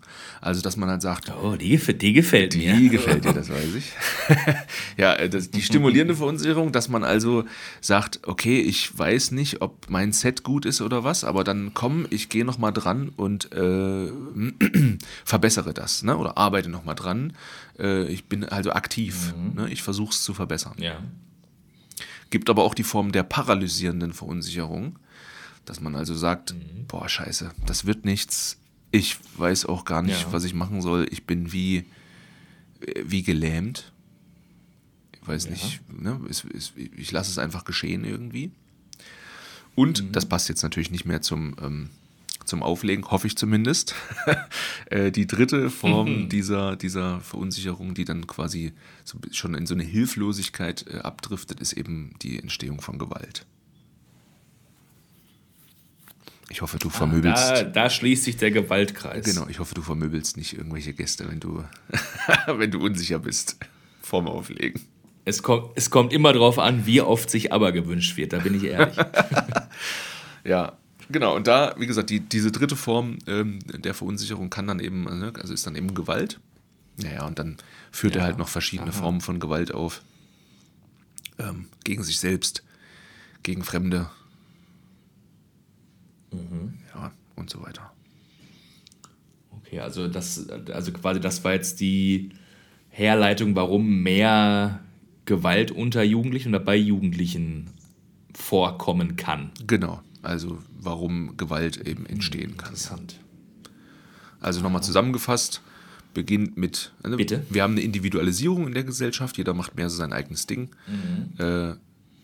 [0.41, 1.31] Also, dass man halt sagt.
[1.43, 2.75] Oh, die, die gefällt die mir.
[2.75, 3.93] Die gefällt dir, das weiß ich.
[4.97, 7.45] ja, äh, das, die stimulierende Verunsicherung, dass man also
[7.81, 12.05] sagt, okay, ich weiß nicht, ob mein Set gut ist oder was, aber dann komm,
[12.09, 14.11] ich gehe nochmal dran und äh,
[15.25, 16.17] verbessere das, ne?
[16.17, 17.33] Oder arbeite nochmal dran.
[17.79, 19.33] Äh, ich bin also aktiv.
[19.35, 19.61] Mhm.
[19.61, 19.69] Ne?
[19.69, 20.75] Ich versuche es zu verbessern.
[20.77, 20.99] Ja.
[22.35, 24.99] Gibt aber auch die Form der paralysierenden Verunsicherung,
[25.63, 26.85] dass man also sagt, mhm.
[26.85, 28.57] boah, scheiße, das wird nichts.
[28.91, 30.33] Ich weiß auch gar nicht, ja.
[30.33, 31.07] was ich machen soll.
[31.11, 31.85] Ich bin wie,
[33.05, 33.93] wie gelähmt.
[35.13, 35.51] Ich weiß ja.
[35.51, 36.19] nicht, ne?
[36.97, 38.51] ich lasse es einfach geschehen irgendwie.
[39.73, 40.11] Und mhm.
[40.11, 41.89] das passt jetzt natürlich nicht mehr zum ähm,
[42.45, 43.95] zum Auflegen, hoffe ich zumindest.
[44.91, 46.29] Äh, die dritte Form mhm.
[46.29, 48.73] dieser, dieser Verunsicherung, die dann quasi
[49.03, 53.47] so schon in so eine Hilflosigkeit äh, abdriftet, ist eben die Entstehung von Gewalt.
[56.49, 57.49] Ich hoffe, du ah, vermöbelst.
[57.51, 59.25] Da, da, schließt sich der Gewaltkreis.
[59.25, 61.63] Genau, ich hoffe, du vermöbelst nicht irgendwelche Gäste, wenn du,
[62.47, 63.57] wenn du unsicher bist
[64.01, 64.81] vorm Auflegen.
[65.25, 68.55] Es kommt, es kommt immer darauf an, wie oft sich aber gewünscht wird, da bin
[68.55, 68.95] ich ehrlich.
[70.43, 70.77] ja,
[71.09, 75.03] Genau, und da, wie gesagt, die, diese dritte Form ähm, der Verunsicherung kann dann eben,
[75.03, 76.39] ne, also ist dann eben Gewalt.
[76.97, 77.57] Naja, und dann
[77.91, 78.99] führt ja, er halt noch verschiedene aha.
[78.99, 80.01] Formen von Gewalt auf.
[81.37, 82.63] Ähm, gegen sich selbst,
[83.43, 84.09] gegen Fremde.
[86.31, 86.75] Mhm.
[86.93, 87.91] Ja, und so weiter.
[89.51, 92.29] Okay, also das, also quasi das war jetzt die
[92.89, 94.79] Herleitung, warum mehr
[95.25, 97.71] Gewalt unter Jugendlichen oder bei Jugendlichen
[98.33, 99.51] vorkommen kann.
[99.65, 102.69] Genau, also warum Gewalt eben entstehen kann.
[102.69, 103.19] Interessant.
[104.41, 105.61] Also nochmal zusammengefasst,
[106.13, 107.45] beginnt mit, also Bitte?
[107.49, 110.69] wir haben eine Individualisierung in der Gesellschaft, jeder macht mehr so sein eigenes Ding.
[110.87, 111.43] Mhm.
[111.43, 111.75] Äh,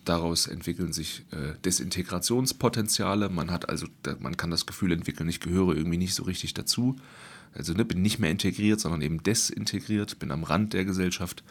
[0.06, 3.30] daraus entwickeln sich äh, Desintegrationspotenziale.
[3.30, 3.88] Man hat also,
[4.20, 6.96] man kann das Gefühl entwickeln, ich gehöre irgendwie nicht so richtig dazu.
[7.54, 11.44] Also ne, bin nicht mehr integriert, sondern eben desintegriert, bin am Rand der Gesellschaft.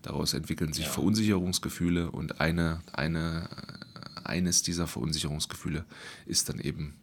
[0.00, 0.90] Daraus entwickeln sich ja.
[0.90, 3.48] Verunsicherungsgefühle und eine, eine
[4.24, 5.84] eines dieser Verunsicherungsgefühle
[6.26, 6.94] ist dann eben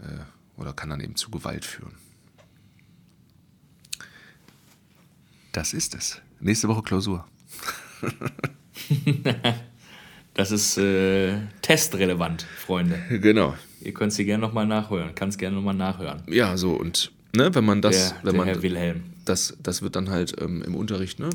[0.00, 1.94] äh, oder kann dann eben zu Gewalt führen.
[5.52, 6.20] Das ist es.
[6.38, 7.26] Nächste Woche Klausur.
[10.34, 12.98] das ist äh, testrelevant, Freunde.
[13.08, 13.56] Genau.
[13.80, 15.14] Ihr könnt sie gerne nochmal nachhören.
[15.14, 16.22] Kannst gerne nochmal nachhören.
[16.28, 19.02] Ja, so und ne, wenn man das, der, wenn der man Herr Wilhelm.
[19.24, 21.30] Das, das wird dann halt ähm, im Unterricht ne,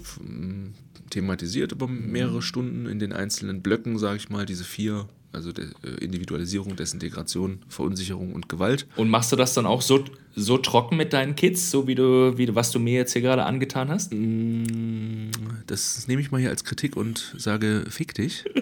[1.15, 5.67] thematisiert über mehrere Stunden in den einzelnen Blöcken, sage ich mal, diese vier, also der
[5.83, 8.85] äh, Individualisierung, Desintegration, Verunsicherung und Gewalt.
[8.97, 10.03] Und machst du das dann auch so,
[10.35, 13.21] so trocken mit deinen Kids, so wie du, wie du, was du mir jetzt hier
[13.21, 14.11] gerade angetan hast?
[14.13, 15.29] Mm,
[15.67, 18.43] das nehme ich mal hier als Kritik und sage, fick dich.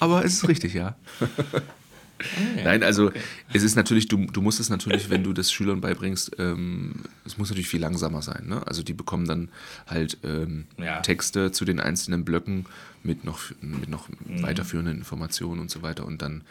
[0.00, 0.96] Aber es ist richtig, ja.
[2.18, 2.64] Ah, ja.
[2.64, 3.20] Nein, also okay.
[3.52, 7.36] es ist natürlich, du, du musst es natürlich, wenn du das Schülern beibringst, ähm, es
[7.36, 8.46] muss natürlich viel langsamer sein.
[8.46, 8.66] Ne?
[8.66, 9.48] Also die bekommen dann
[9.86, 11.00] halt ähm, ja.
[11.00, 12.66] Texte zu den einzelnen Blöcken
[13.02, 14.42] mit noch, mit noch mhm.
[14.42, 16.42] weiterführenden Informationen und so weiter und dann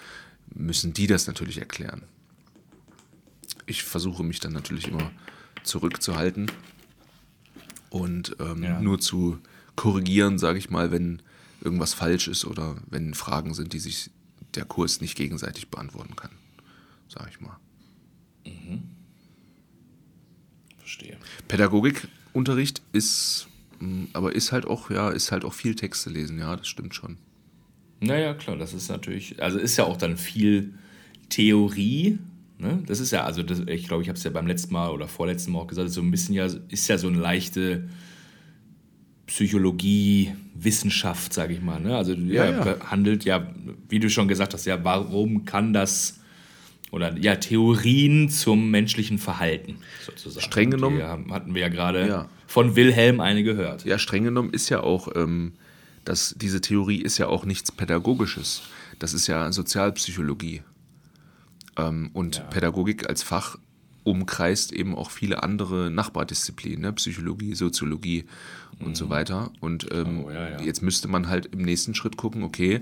[0.54, 2.04] müssen die das natürlich erklären.
[3.66, 5.12] Ich versuche mich dann natürlich immer
[5.64, 6.52] zurückzuhalten
[7.90, 8.80] und ähm, ja.
[8.80, 9.40] nur zu
[9.76, 11.22] korrigieren, sage ich mal, wenn
[11.62, 14.12] irgendwas falsch ist oder wenn Fragen sind, die sich
[14.56, 16.32] der Kurs nicht gegenseitig beantworten kann,
[17.08, 17.58] sage ich mal.
[18.46, 18.84] Mhm.
[20.78, 21.18] Verstehe.
[21.48, 23.48] Pädagogikunterricht ist,
[23.80, 26.96] mm, aber ist halt auch, ja, ist halt auch viel Texte lesen, ja, das stimmt
[26.96, 27.18] schon.
[28.00, 30.74] Naja, klar, das ist natürlich, also ist ja auch dann viel
[31.30, 32.20] Theorie,
[32.58, 32.84] ne?
[32.86, 35.08] Das ist ja, also das, ich glaube, ich habe es ja beim letzten Mal oder
[35.08, 37.90] vorletzten Mal auch gesagt, so ein bisschen ja, ist ja so eine leichte
[39.28, 41.80] Psychologie, Wissenschaft, sage ich mal.
[41.80, 41.96] Ne?
[41.96, 42.64] Also ja, ja.
[42.64, 43.48] behandelt ja,
[43.90, 46.20] wie du schon gesagt hast, ja, warum kann das
[46.92, 50.46] oder ja, Theorien zum menschlichen Verhalten sozusagen.
[50.46, 50.98] Streng genommen.
[50.98, 52.30] Die hatten wir ja gerade ja.
[52.48, 53.84] von Wilhelm eine gehört.
[53.84, 55.54] Ja, streng genommen ist ja auch, ähm,
[56.06, 58.62] dass diese Theorie ist ja auch nichts Pädagogisches.
[59.00, 60.62] Das ist ja Sozialpsychologie.
[61.78, 62.44] Ähm, und ja.
[62.44, 63.58] Pädagogik als Fach
[64.04, 66.94] umkreist eben auch viele andere Nachbardisziplinen, ne?
[66.94, 68.26] Psychologie, Soziologie
[68.80, 68.96] und mhm.
[68.96, 69.52] so weiter.
[69.60, 70.62] Und ähm, oh, ja, ja.
[70.62, 72.82] jetzt müsste man halt im nächsten Schritt gucken, okay,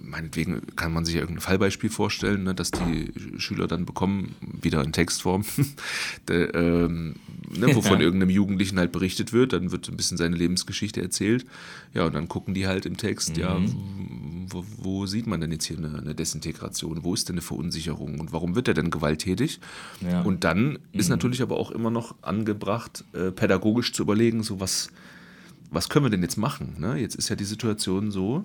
[0.00, 4.82] meinetwegen kann man sich ja irgendein Fallbeispiel vorstellen, ne, dass die Schüler dann bekommen, wieder
[4.82, 5.44] in Textform,
[6.28, 7.16] de, ähm,
[7.56, 8.00] ne, wovon ja.
[8.06, 11.46] irgendeinem Jugendlichen halt berichtet wird, dann wird ein bisschen seine Lebensgeschichte erzählt.
[11.94, 13.42] Ja, und dann gucken die halt im Text, mhm.
[13.42, 13.58] ja,
[14.48, 17.04] wo, wo, sieht man denn jetzt hier eine, eine, Desintegration?
[17.04, 18.20] Wo ist denn eine Verunsicherung?
[18.20, 19.60] Und warum wird er denn gewalttätig?
[20.00, 20.22] Ja.
[20.22, 20.78] Und dann mhm.
[20.92, 24.90] ist natürlich aber auch immer noch angebracht, äh, pädagogisch zu überlegen, so was,
[25.70, 26.76] was können wir denn jetzt machen?
[26.78, 26.96] Ne?
[26.98, 28.44] Jetzt ist ja die Situation so,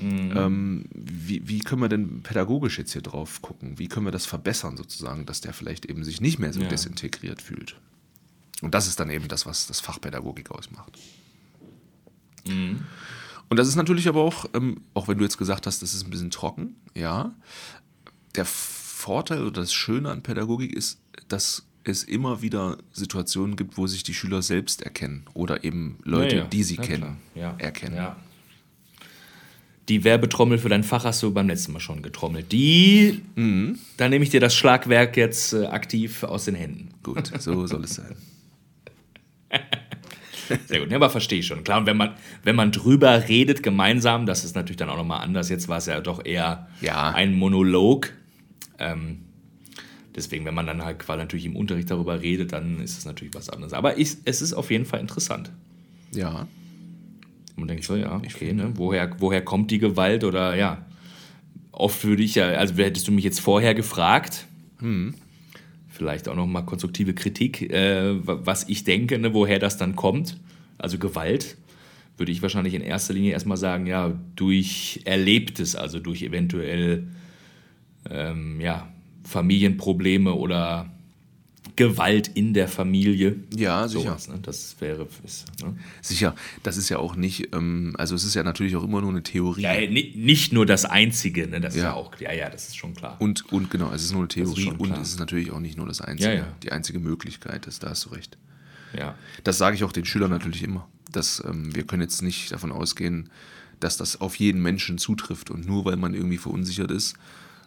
[0.00, 0.36] Mhm.
[0.36, 3.78] Ähm, wie, wie können wir denn pädagogisch jetzt hier drauf gucken?
[3.78, 6.68] Wie können wir das verbessern sozusagen, dass der vielleicht eben sich nicht mehr so ja.
[6.68, 7.76] desintegriert fühlt?
[8.62, 10.98] Und das ist dann eben das, was das Fachpädagogik ausmacht.
[12.46, 12.84] Mhm.
[13.48, 16.04] Und das ist natürlich aber auch, ähm, auch wenn du jetzt gesagt hast, das ist
[16.04, 17.34] ein bisschen trocken, ja,
[18.34, 23.86] der Vorteil oder das Schöne an Pädagogik ist, dass es immer wieder Situationen gibt, wo
[23.86, 26.48] sich die Schüler selbst erkennen oder eben Leute, ja, ja.
[26.48, 27.96] die sie ja, kennen, erkennen.
[29.88, 32.52] Die Werbetrommel für dein Fach hast du beim letzten Mal schon getrommelt.
[32.52, 33.78] Die, mhm.
[33.96, 36.90] da nehme ich dir das Schlagwerk jetzt äh, aktiv aus den Händen.
[37.02, 38.16] Gut, so soll es sein.
[40.66, 41.64] Sehr gut, ja, aber verstehe ich schon.
[41.64, 45.22] Klar, und wenn man, wenn man drüber redet gemeinsam, das ist natürlich dann auch nochmal
[45.22, 45.48] anders.
[45.48, 47.10] Jetzt war es ja doch eher ja.
[47.10, 48.12] ein Monolog.
[48.78, 49.20] Ähm,
[50.14, 53.34] deswegen, wenn man dann halt quasi natürlich im Unterricht darüber redet, dann ist es natürlich
[53.34, 53.72] was anderes.
[53.72, 55.50] Aber ich, es ist auf jeden Fall interessant.
[56.12, 56.46] Ja.
[57.58, 58.70] Und man denkt so, ja, okay, ne?
[58.76, 60.86] woher, woher kommt die Gewalt oder ja.
[61.72, 64.46] Oft würde ich ja, also hättest du mich jetzt vorher gefragt,
[64.78, 65.14] hm.
[65.88, 70.38] vielleicht auch nochmal konstruktive Kritik, äh, was ich denke, ne, woher das dann kommt,
[70.76, 71.56] also Gewalt,
[72.16, 77.08] würde ich wahrscheinlich in erster Linie erstmal sagen, ja, durch Erlebtes, also durch eventuell
[78.08, 78.88] ähm, ja,
[79.24, 80.92] Familienprobleme oder
[81.76, 83.36] Gewalt in der Familie.
[83.56, 84.02] Ja, sicher.
[84.02, 84.38] Sowas, ne?
[84.42, 85.06] Das wäre.
[85.24, 85.76] Ist, ne?
[86.02, 89.10] Sicher, das ist ja auch nicht, ähm, also es ist ja natürlich auch immer nur
[89.10, 89.62] eine Theorie.
[89.62, 91.60] Ja, nicht nur das Einzige, ne?
[91.60, 91.80] das ja.
[91.80, 93.16] ist ja auch, ja, ja, das ist schon klar.
[93.20, 95.86] Und, und genau, es ist nur eine Theorie und es ist natürlich auch nicht nur
[95.86, 98.36] das Einzige, ja, die einzige Möglichkeit, ist, da hast du recht.
[98.96, 99.14] Ja.
[99.44, 102.72] Das sage ich auch den Schülern natürlich immer, dass ähm, wir können jetzt nicht davon
[102.72, 103.30] ausgehen,
[103.80, 107.16] dass das auf jeden Menschen zutrifft und nur weil man irgendwie verunsichert ist,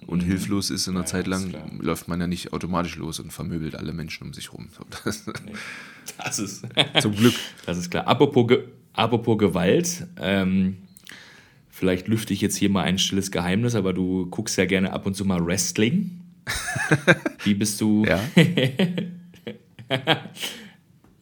[0.07, 0.27] und mhm.
[0.27, 3.75] hilflos ist in einer ja, Zeit lang, läuft man ja nicht automatisch los und vermöbelt
[3.75, 4.67] alle Menschen um sich rum.
[5.03, 5.53] Das, nee.
[6.17, 6.65] das ist
[7.01, 7.35] zum Glück.
[7.65, 8.07] Das ist klar.
[8.07, 10.77] Apropos, Ge apropos Gewalt, ähm,
[11.69, 15.05] vielleicht lüfte ich jetzt hier mal ein stilles Geheimnis, aber du guckst ja gerne ab
[15.05, 16.19] und zu mal Wrestling.
[17.43, 18.03] Wie bist du?
[18.05, 18.19] Ja.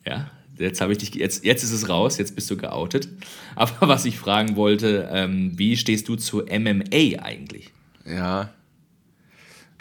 [0.05, 3.09] ja, jetzt habe ich dich, jetzt, jetzt ist es raus, jetzt bist du geoutet.
[3.55, 7.71] Aber was ich fragen wollte, ähm, wie stehst du zu MMA eigentlich?
[8.05, 8.53] Ja,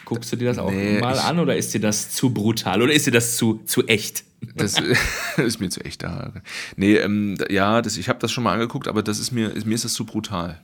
[0.08, 2.94] Guckst du dir das auch nee, mal an oder ist dir das zu brutal oder
[2.94, 4.24] ist dir das zu, zu echt?
[4.56, 4.76] Das
[5.36, 6.02] ist mir zu echt.
[6.02, 6.32] Da.
[6.76, 9.74] Nee, ähm, ja, das, ich habe das schon mal angeguckt, aber das ist mir, mir
[9.74, 10.62] ist das zu brutal.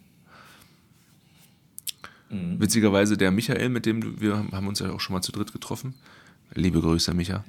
[2.30, 2.59] Mhm.
[2.59, 5.92] Witzigerweise der Michael, mit dem wir haben uns ja auch schon mal zu dritt getroffen.
[6.55, 7.45] Liebe Grüße, Micha.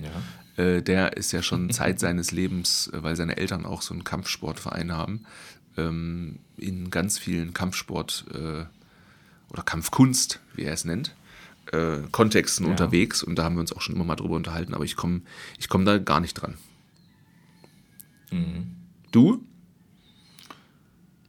[0.58, 0.62] Ja.
[0.62, 4.04] Äh, der ist ja schon Zeit seines Lebens, äh, weil seine Eltern auch so einen
[4.04, 5.26] Kampfsportverein haben,
[5.78, 8.66] ähm, in ganz vielen Kampfsport äh,
[9.50, 11.16] oder Kampfkunst, wie er es nennt,
[11.76, 12.72] äh, Kontexten ja.
[12.72, 15.22] unterwegs und da haben wir uns auch schon immer mal drüber unterhalten, aber ich komme
[15.60, 16.56] ich komm da gar nicht dran.
[18.32, 18.72] Mhm.
[19.12, 19.44] Du?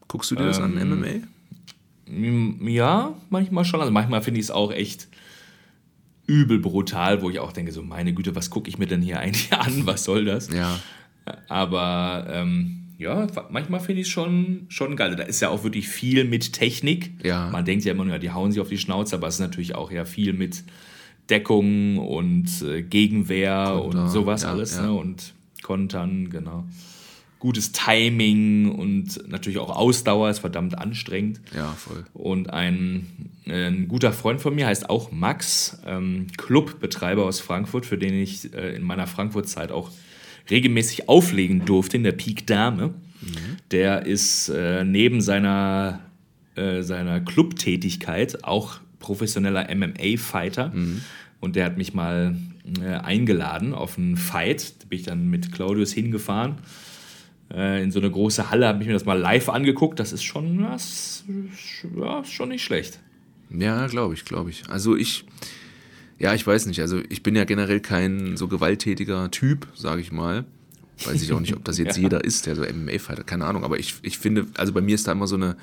[0.08, 2.68] Guckst du dir das ähm, an, MMA?
[2.68, 3.80] Ja, manchmal schon.
[3.80, 5.08] Also manchmal finde ich es auch echt
[6.26, 9.20] übel brutal, wo ich auch denke, so meine Güte, was gucke ich mir denn hier
[9.20, 9.86] eigentlich an?
[9.86, 10.52] Was soll das?
[10.52, 10.78] Ja.
[11.48, 15.16] Aber ähm, ja, manchmal finde ich es schon, schon geil.
[15.16, 17.12] Da ist ja auch wirklich viel mit Technik.
[17.22, 17.50] Ja.
[17.50, 19.40] Man denkt ja immer nur, ja, die hauen sich auf die Schnauze, aber es ist
[19.40, 20.64] natürlich auch ja viel mit
[21.28, 24.76] Deckung und äh, Gegenwehr Konter, und sowas ja, alles.
[24.76, 24.82] Ja.
[24.82, 24.92] Ne?
[24.92, 26.64] Und Kontern, genau.
[27.38, 31.40] Gutes Timing und natürlich auch Ausdauer ist verdammt anstrengend.
[31.54, 32.06] Ja, voll.
[32.14, 33.06] Und ein,
[33.46, 38.54] ein guter Freund von mir heißt auch Max, ähm, Clubbetreiber aus Frankfurt, für den ich
[38.54, 39.90] äh, in meiner Frankfurt-Zeit auch
[40.50, 42.88] regelmäßig auflegen durfte in der Peak Dame.
[43.20, 43.56] Mhm.
[43.70, 46.00] Der ist äh, neben seiner,
[46.54, 50.68] äh, seiner Clubtätigkeit auch professioneller MMA-Fighter.
[50.68, 51.02] Mhm.
[51.40, 52.36] Und der hat mich mal
[52.80, 54.74] äh, eingeladen auf einen Fight.
[54.80, 56.56] Da bin ich dann mit Claudius hingefahren.
[57.52, 60.00] äh, in so eine große Halle, habe ich mir das mal live angeguckt.
[60.00, 61.24] Das ist schon, das,
[61.96, 62.98] ja, schon nicht schlecht.
[63.50, 64.68] Ja, glaube ich, glaube ich.
[64.68, 65.24] Also ich,
[66.18, 66.80] ja, ich weiß nicht.
[66.80, 70.44] Also ich bin ja generell kein so gewalttätiger Typ, sage ich mal.
[71.04, 72.04] Weiß ich auch nicht, ob das jetzt ja.
[72.04, 73.64] jeder ist, der so MMA-Fighter, keine Ahnung.
[73.64, 75.56] Aber ich, ich finde, also bei mir ist da immer so eine,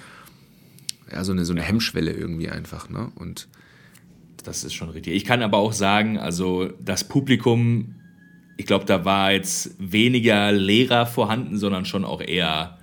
[1.11, 3.11] ja, so eine, so eine Hemmschwelle irgendwie einfach, ne?
[3.15, 3.47] Und
[4.43, 5.15] das ist schon richtig.
[5.15, 7.95] Ich kann aber auch sagen, also das Publikum,
[8.57, 12.77] ich glaube, da war jetzt weniger Lehrer vorhanden, sondern schon auch eher,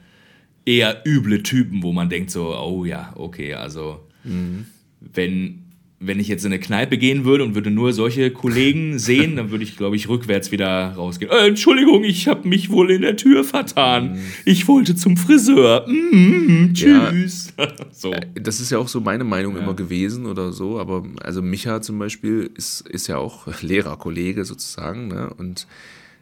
[0.64, 4.66] eher üble Typen, wo man denkt so, oh ja, okay, also mhm.
[5.00, 5.69] wenn
[6.02, 9.50] wenn ich jetzt in eine Kneipe gehen würde und würde nur solche Kollegen sehen, dann
[9.50, 11.30] würde ich, glaube ich, rückwärts wieder rausgehen.
[11.30, 14.18] Äh, Entschuldigung, ich habe mich wohl in der Tür vertan.
[14.46, 15.86] Ich wollte zum Friseur.
[15.86, 17.52] Mm, tschüss.
[17.58, 18.12] Ja, so.
[18.12, 19.62] Äh, das ist ja auch so meine Meinung ja.
[19.62, 20.80] immer gewesen oder so.
[20.80, 25.08] Aber also Micha zum Beispiel ist, ist ja auch Lehrerkollege sozusagen.
[25.08, 25.30] Ne?
[25.36, 25.66] Und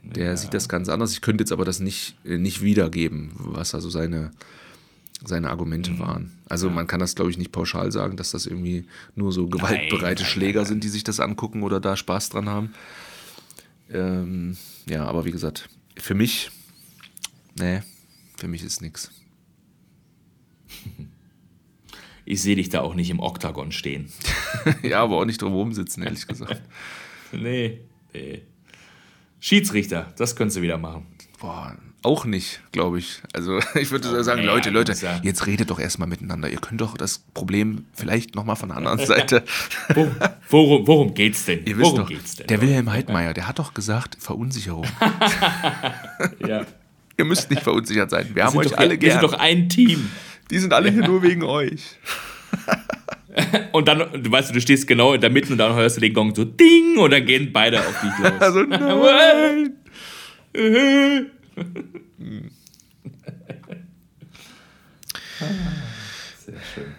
[0.02, 0.36] der ja.
[0.36, 1.12] sieht das ganz anders.
[1.12, 4.32] Ich könnte jetzt aber das nicht, äh, nicht wiedergeben, was also seine
[5.24, 5.98] seine Argumente mhm.
[5.98, 6.32] waren.
[6.48, 6.74] Also ja.
[6.74, 10.30] man kann das, glaube ich, nicht pauschal sagen, dass das irgendwie nur so gewaltbereite nein,
[10.30, 10.66] Schläger nein, nein.
[10.66, 12.72] sind, die sich das angucken oder da Spaß dran haben.
[13.90, 14.56] Ähm,
[14.88, 16.50] ja, aber wie gesagt, für mich,
[17.58, 17.82] nee,
[18.36, 19.10] für mich ist nichts.
[22.30, 24.12] Ich sehe dich da auch nicht im Oktagon stehen.
[24.82, 26.60] ja, aber auch nicht drumherum sitzen, ehrlich gesagt.
[27.32, 27.80] nee,
[28.12, 28.42] nee.
[29.40, 31.06] Schiedsrichter, das könntest du wieder machen.
[31.40, 33.20] Boah, auch nicht, glaube ich.
[33.32, 35.20] Also ich würde oh, sagen, Leute, Leute, ja.
[35.22, 36.48] jetzt redet doch erstmal miteinander.
[36.48, 39.44] Ihr könnt doch das Problem vielleicht nochmal von der anderen Seite.
[39.94, 40.10] Wo,
[40.48, 41.64] worum, worum geht's denn?
[41.64, 42.46] Ihr wisst worum doch, geht's denn?
[42.46, 44.86] Der Wilhelm Heidmeier, der hat doch gesagt, Verunsicherung.
[46.46, 46.64] ja.
[47.16, 48.28] Ihr müsst nicht verunsichert sein.
[48.28, 49.02] Wir, wir haben euch doch, alle gern.
[49.02, 50.08] Wir sind doch ein Team.
[50.50, 51.82] Die sind alle hier nur wegen euch.
[53.72, 56.14] und dann, du weißt, du stehst genau in der Mitte und dann hörst du den
[56.14, 58.40] Gong so Ding und dann gehen beide auf dich los.
[58.40, 59.74] Also nein.
[66.44, 66.94] Sehr schön.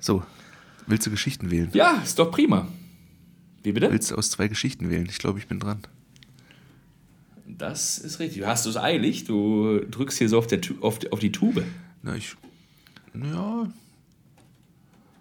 [0.00, 0.22] So,
[0.86, 1.70] willst du Geschichten wählen?
[1.72, 2.68] Ja, ist doch prima.
[3.62, 3.90] Wie bitte?
[3.90, 5.06] Willst du aus zwei Geschichten wählen?
[5.08, 5.80] Ich glaube, ich bin dran.
[7.46, 8.44] Das ist richtig.
[8.44, 9.24] Hast du es eilig?
[9.24, 11.64] Du drückst hier so auf, der, auf, auf die Tube.
[12.02, 12.34] Na, ich.
[13.14, 13.72] Ja.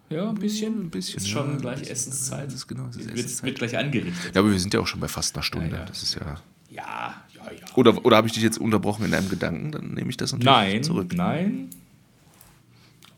[0.09, 0.85] Ja, ein bisschen.
[0.85, 1.17] Ein bisschen.
[1.17, 2.47] Ist schon ja, gleich Essenszeit.
[2.47, 3.45] Das ist genau, das ist wird, Essenszeit.
[3.45, 4.35] wird gleich angerichtet.
[4.35, 5.69] Ja, aber wir sind ja auch schon bei fast einer Stunde.
[5.69, 5.85] Ja, ja.
[5.85, 6.41] Das ist ja.
[6.69, 7.75] Ja, ja, ja.
[7.75, 9.71] Oder, oder habe ich dich jetzt unterbrochen in einem Gedanken?
[9.71, 11.13] Dann nehme ich das natürlich nein, zurück.
[11.15, 11.69] Nein,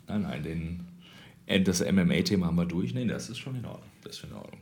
[0.07, 0.79] nein, nein, den,
[1.47, 2.93] äh, das MMA-Thema haben wir durch.
[2.93, 3.89] Nein, das ist schon in Ordnung.
[4.03, 4.59] Das ist in Ordnung.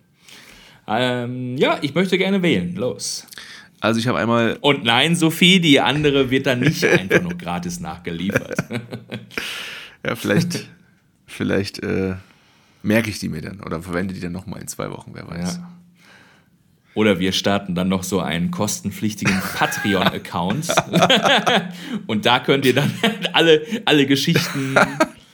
[0.88, 2.76] Ähm, ja, ich möchte gerne wählen.
[2.76, 3.28] Los.
[3.80, 4.58] Also ich habe einmal.
[4.62, 8.64] Und nein, Sophie, die andere wird dann nicht einfach nur gratis nachgeliefert.
[10.06, 10.68] ja, vielleicht,
[11.26, 12.16] vielleicht äh,
[12.84, 15.58] merke ich die mir dann oder verwende die dann nochmal in zwei Wochen, wer weiß.
[15.58, 15.72] Ja.
[16.94, 20.68] Oder wir starten dann noch so einen kostenpflichtigen Patreon-Account.
[22.08, 22.92] und da könnt ihr dann
[23.34, 24.76] alle, alle Geschichten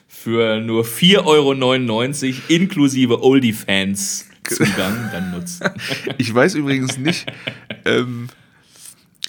[0.08, 5.70] für nur 4,99 Euro inklusive Oldie-Fans Zugang dann nutzen.
[6.18, 7.26] Ich weiß übrigens nicht,
[7.86, 8.30] ähm,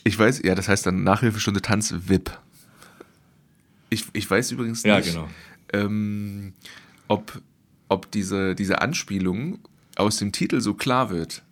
[0.04, 2.30] ich weiß, ja, das heißt dann Nachhilfestunde Tanz VIP.
[3.90, 5.28] Ich, ich weiß übrigens nicht, ja, genau.
[5.72, 6.52] ähm,
[7.08, 7.40] ob,
[7.88, 9.58] ob diese, diese Anspielung
[9.96, 11.42] aus dem Titel so klar wird.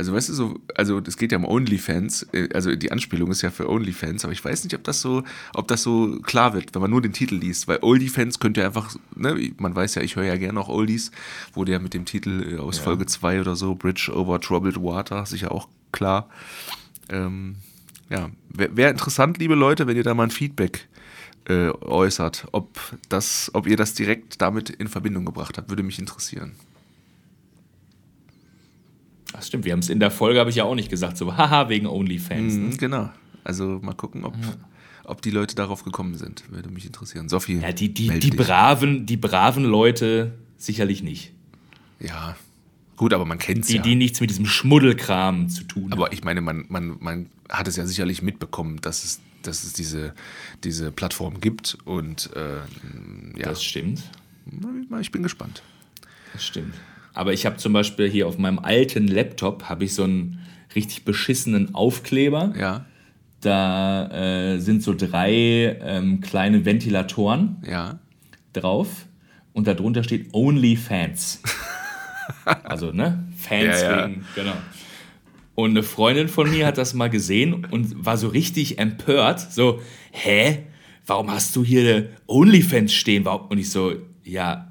[0.00, 3.42] Also weißt du so, also das geht ja um OnlyFans, äh, also die Anspielung ist
[3.42, 6.74] ja für OnlyFans, aber ich weiß nicht, ob das so, ob das so klar wird,
[6.74, 10.02] wenn man nur den Titel liest, weil OnlyFans könnte ja einfach, ne, man weiß ja,
[10.02, 11.10] ich höre ja gerne auch Oldies,
[11.52, 12.84] wurde ja mit dem Titel äh, aus ja.
[12.84, 16.30] Folge 2 oder so, Bridge over Troubled Water, sicher auch klar.
[17.10, 17.56] Ähm,
[18.08, 20.88] ja, wäre wär interessant, liebe Leute, wenn ihr da mal ein Feedback
[21.44, 22.78] äh, äußert, ob
[23.10, 26.52] das, ob ihr das direkt damit in Verbindung gebracht habt, würde mich interessieren.
[29.32, 31.36] Das stimmt, wir haben es in der Folge, habe ich ja auch nicht gesagt, so
[31.36, 32.54] haha, wegen OnlyFans.
[32.54, 32.76] Mhm, ne?
[32.76, 33.10] Genau.
[33.44, 34.54] Also mal gucken, ob, ja.
[35.04, 36.44] ob die Leute darauf gekommen sind.
[36.50, 37.28] Würde mich interessieren.
[37.28, 37.58] Sophie.
[37.58, 41.32] Ja, die, die, die, braven, die braven Leute sicherlich nicht.
[42.00, 42.36] Ja,
[42.96, 43.82] gut, aber man kennt es ja.
[43.82, 45.92] Die nichts mit diesem Schmuddelkram zu tun haben.
[45.92, 49.72] Aber ich meine, man, man, man hat es ja sicherlich mitbekommen, dass es, dass es
[49.72, 50.14] diese,
[50.64, 51.78] diese Plattform gibt.
[51.84, 52.56] Und äh,
[53.38, 53.48] ja.
[53.48, 54.02] Das stimmt.
[55.00, 55.62] Ich bin gespannt.
[56.32, 56.74] Das stimmt.
[57.14, 60.40] Aber ich habe zum Beispiel hier auf meinem alten Laptop habe ich so einen
[60.74, 62.52] richtig beschissenen Aufkleber.
[62.58, 62.86] Ja.
[63.40, 67.98] Da äh, sind so drei ähm, kleine Ventilatoren ja.
[68.52, 69.06] drauf
[69.52, 71.42] und darunter steht Only Fans.
[72.64, 73.24] also, ne?
[73.36, 74.52] Fans ja, wegen, genau.
[75.54, 79.40] Und eine Freundin von mir hat das mal gesehen und war so richtig empört.
[79.52, 79.80] So,
[80.12, 80.66] hä?
[81.06, 83.26] Warum hast du hier OnlyFans stehen?
[83.26, 84.69] Und ich so, ja,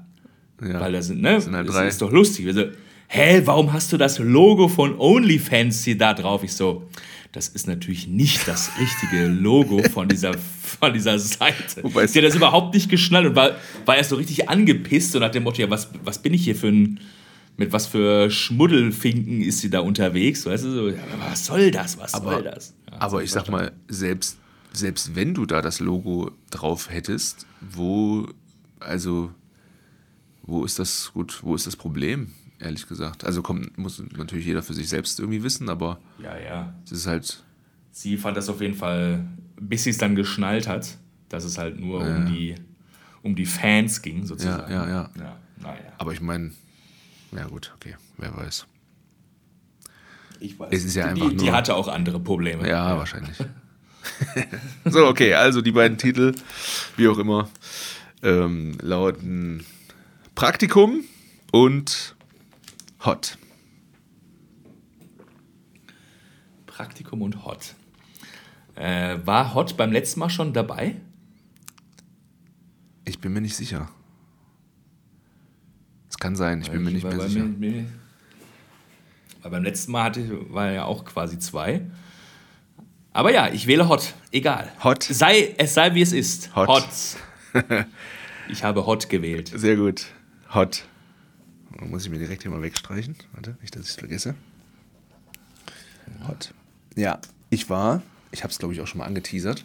[0.62, 0.80] ja.
[0.80, 1.34] Weil da sind, ne?
[1.34, 1.84] Das, sind halt drei.
[1.84, 2.46] das ist doch lustig.
[2.46, 2.64] Also,
[3.08, 6.44] hä, warum hast du das Logo von OnlyFans hier da drauf?
[6.44, 6.88] Ich so,
[7.32, 11.82] das ist natürlich nicht das richtige Logo von dieser, von dieser Seite.
[11.82, 13.52] Wobei Sie hat das überhaupt nicht geschnallt und war,
[13.84, 16.56] war erst so richtig angepisst und hat dem Motto, ja, was, was bin ich hier
[16.56, 17.00] für ein,
[17.56, 20.44] mit was für Schmuddelfinken ist sie da unterwegs?
[20.44, 22.74] Weißt du, so, ja, was soll das, was aber, soll das?
[22.90, 24.38] Ja, aber ich sag mal, selbst,
[24.72, 28.26] selbst wenn du da das Logo drauf hättest, wo,
[28.80, 29.30] also,
[30.42, 32.32] wo ist das, gut, wo ist das Problem?
[32.60, 33.24] ehrlich gesagt.
[33.24, 36.74] Also kommt, muss natürlich jeder für sich selbst irgendwie wissen, aber ja, ja.
[36.84, 37.42] es ist halt.
[37.90, 39.26] Sie fand das auf jeden Fall,
[39.58, 40.96] bis sie es dann geschnallt hat,
[41.28, 42.16] dass es halt nur ja.
[42.16, 42.54] um, die,
[43.22, 44.72] um die Fans ging, sozusagen.
[44.72, 45.36] Ja, ja, ja.
[45.62, 45.76] ja.
[45.98, 46.52] Aber ich meine,
[47.32, 48.66] ja gut, okay, wer weiß.
[50.38, 50.68] Ich weiß.
[50.70, 52.62] Es ist ja die, einfach die hatte auch andere Probleme.
[52.62, 52.98] Ja, ja.
[52.98, 53.36] wahrscheinlich.
[54.84, 56.34] so, okay, also die beiden Titel,
[56.96, 57.50] wie auch immer,
[58.22, 59.64] ähm, lauten
[60.40, 61.04] Praktikum
[61.52, 62.16] und
[63.04, 63.36] Hot.
[66.64, 67.74] Praktikum und Hot.
[68.74, 70.96] Äh, war Hot beim letzten Mal schon dabei?
[73.04, 73.90] Ich bin mir nicht sicher.
[76.08, 77.44] Es kann sein, ich bin mir nicht mehr sicher.
[77.44, 77.84] Mir,
[79.42, 81.82] weil beim letzten Mal hatte, war ja auch quasi zwei.
[83.12, 84.14] Aber ja, ich wähle Hot.
[84.32, 84.72] Egal.
[84.82, 85.02] Hot.
[85.02, 86.56] Sei, es sei wie es ist.
[86.56, 86.66] Hot.
[86.66, 86.88] Hot.
[88.48, 89.52] ich habe Hot gewählt.
[89.54, 90.06] Sehr gut.
[90.52, 90.84] Hot.
[91.78, 93.14] Muss ich mir direkt hier mal wegstreichen.
[93.32, 94.34] Warte, nicht, dass ich es vergesse.
[96.26, 96.52] Hot.
[96.96, 97.20] Ja,
[97.50, 99.64] ich war, ich habe es glaube ich auch schon mal angeteasert.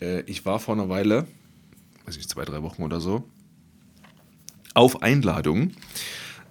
[0.00, 1.26] Äh, ich war vor einer Weile,
[2.06, 3.28] weiß ich, zwei, drei Wochen oder so,
[4.74, 5.72] auf Einladung,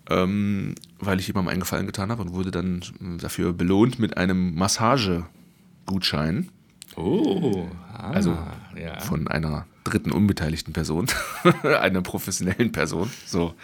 [0.10, 2.82] ähm, weil ich jemandem einen Gefallen getan habe und wurde dann
[3.22, 6.50] dafür belohnt mit einem Massagegutschein.
[6.98, 8.38] Oh, ah, also
[8.76, 9.00] ja.
[9.00, 11.07] von einer dritten unbeteiligten Person,
[11.63, 13.11] einer professionellen Person.
[13.25, 13.55] So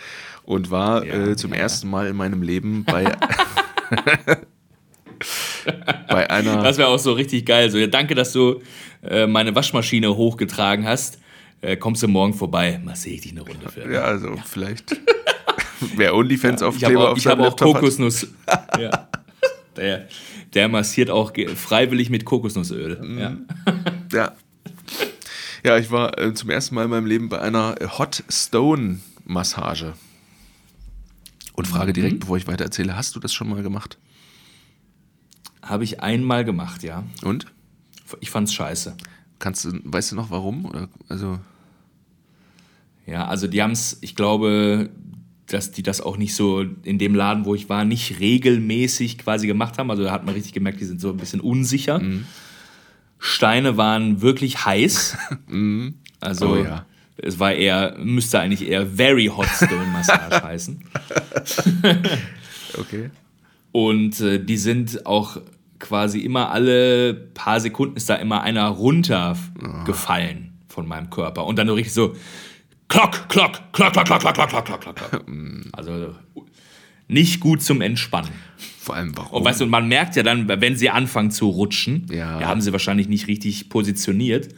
[0.45, 1.59] und war ja, äh, zum ja.
[1.59, 3.05] ersten Mal in meinem Leben bei,
[6.07, 6.61] bei einer.
[6.61, 7.69] Das wäre auch so richtig geil.
[7.69, 8.61] So, ja, danke, dass du
[9.01, 11.19] äh, meine Waschmaschine hochgetragen hast.
[11.61, 12.81] Äh, kommst du morgen vorbei?
[12.83, 13.89] Mal sehe ich dich eine Runde für.
[13.91, 14.43] Ja, also ja.
[14.45, 14.99] vielleicht.
[15.95, 16.85] Wer OnlyFans ja, auf Ich
[17.27, 18.27] habe auch Kokosnuss.
[18.79, 19.09] ja.
[19.75, 20.07] Der,
[20.53, 23.01] der massiert auch freiwillig mit Kokosnussöl.
[23.01, 23.17] Mhm.
[23.17, 23.37] Ja.
[24.13, 24.33] ja.
[25.63, 29.93] Ja, ich war äh, zum ersten Mal in meinem Leben bei einer Hot Stone Massage.
[31.53, 31.93] Und frage mhm.
[31.93, 32.19] direkt, mhm.
[32.19, 33.97] bevor ich weiter erzähle, hast du das schon mal gemacht?
[35.61, 37.03] Habe ich einmal gemacht, ja.
[37.23, 37.45] Und?
[38.19, 38.97] Ich fand's scheiße.
[39.39, 40.65] Kannst du, weißt du noch warum?
[40.65, 41.39] Oder, also.
[43.05, 44.89] Ja, also die haben es, ich glaube,
[45.47, 49.47] dass die das auch nicht so in dem Laden, wo ich war, nicht regelmäßig quasi
[49.47, 49.89] gemacht haben.
[49.91, 51.99] Also da hat man richtig gemerkt, die sind so ein bisschen unsicher.
[51.99, 52.25] Mhm.
[53.25, 55.17] Steine waren wirklich heiß.
[55.47, 55.95] mhm.
[56.19, 56.85] Also oh, ja.
[57.15, 60.83] Es war eher, müsste eigentlich eher Very Hot Stone Massage heißen.
[62.77, 63.11] okay.
[63.71, 65.37] Und äh, die sind auch
[65.79, 70.73] quasi immer alle paar Sekunden ist da immer einer runtergefallen oh.
[70.73, 71.45] von meinem Körper.
[71.45, 72.15] Und dann so richtig so,
[72.89, 75.25] klock, klock, klock, klock, klock, klock, klock, klock, klock, klock.
[75.71, 76.15] Also
[77.07, 78.31] nicht gut zum Entspannen.
[78.83, 79.31] Vor allem warum?
[79.31, 82.41] Und weißt du, man merkt ja dann, wenn sie anfangen zu rutschen, ja.
[82.41, 84.49] ja haben sie wahrscheinlich nicht richtig positioniert.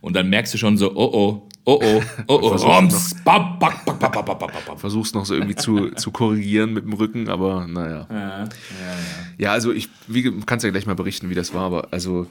[0.00, 3.14] Und dann merkst du schon so, oh oh, Oh oh, oh oh, Roms.
[3.24, 4.78] Bam, bam, bam, bam, bam, bam, bam.
[4.78, 8.06] Versuch's noch so irgendwie zu, zu korrigieren mit dem Rücken, aber naja.
[8.10, 8.46] Ja, ja, ja.
[9.38, 12.26] ja also ich wie, kannst ja gleich mal berichten, wie das war, aber also.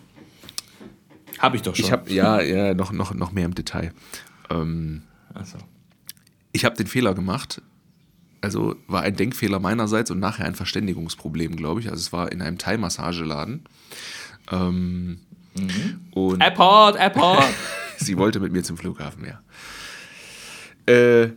[1.39, 1.83] Habe ich doch schon.
[1.83, 3.91] Ich habe, ja, ja, noch, noch, noch mehr im Detail.
[4.51, 5.01] Ähm,
[5.43, 5.57] so.
[6.51, 7.61] Ich habe den Fehler gemacht,
[8.43, 11.89] also war ein Denkfehler meinerseits und nachher ein Verständigungsproblem, glaube ich.
[11.89, 13.63] Also es war in einem Thai-Massageladen.
[14.51, 15.19] Ähm,
[15.55, 16.01] mhm.
[16.11, 17.45] und Airport, Airport.
[17.97, 20.93] sie wollte mit mir zum Flughafen, ja.
[20.93, 21.29] Äh,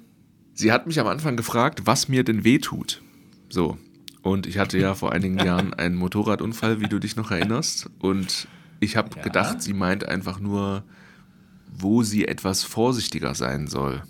[0.54, 3.02] sie hat mich am Anfang gefragt, was mir denn weh tut.
[3.48, 3.78] So.
[4.22, 7.88] Und ich hatte ja vor einigen Jahren einen Motorradunfall, wie du dich noch erinnerst.
[8.00, 8.48] Und
[8.80, 9.22] ich habe ja.
[9.22, 10.82] gedacht, sie meint einfach nur,
[11.72, 14.02] wo sie etwas vorsichtiger sein soll.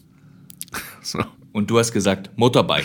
[1.02, 1.22] so.
[1.56, 2.84] Und du hast gesagt, Motorbike.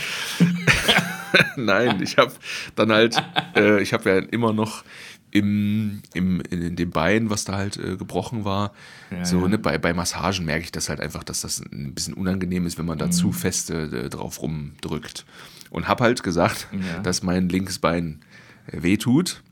[1.58, 2.32] Nein, ich habe
[2.76, 3.22] dann halt,
[3.54, 4.86] äh, ich habe ja immer noch
[5.30, 8.72] im, im, in dem Bein, was da halt äh, gebrochen war.
[9.12, 9.50] Ja, so, ja.
[9.50, 12.78] Ne, bei, bei Massagen merke ich das halt einfach, dass das ein bisschen unangenehm ist,
[12.78, 13.12] wenn man da mhm.
[13.12, 15.26] zu feste äh, drauf rumdrückt.
[15.70, 17.00] Und habe halt gesagt, ja.
[17.00, 18.22] dass mein linkes Bein
[18.68, 19.44] äh, wehtut.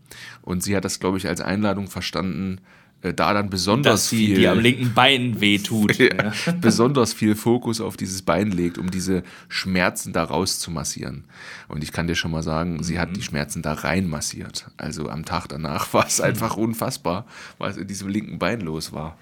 [0.43, 2.61] Und sie hat das, glaube ich, als Einladung verstanden,
[3.01, 4.35] da dann besonders Dass viel.
[4.35, 5.97] Die am linken Bein wehtut.
[5.99, 11.23] ja, besonders viel Fokus auf dieses Bein legt, um diese Schmerzen da raus zu massieren.
[11.69, 12.83] Und ich kann dir schon mal sagen, mhm.
[12.83, 13.13] sie hat mhm.
[13.13, 14.69] die Schmerzen da rein massiert.
[14.77, 17.25] Also am Tag danach war es einfach unfassbar,
[17.57, 19.17] was in diesem linken Bein los war.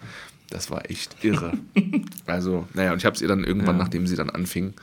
[0.49, 1.53] Das war echt irre.
[2.25, 3.84] also, naja, und ich habe es ihr dann irgendwann, ja.
[3.84, 4.73] nachdem sie dann anfing,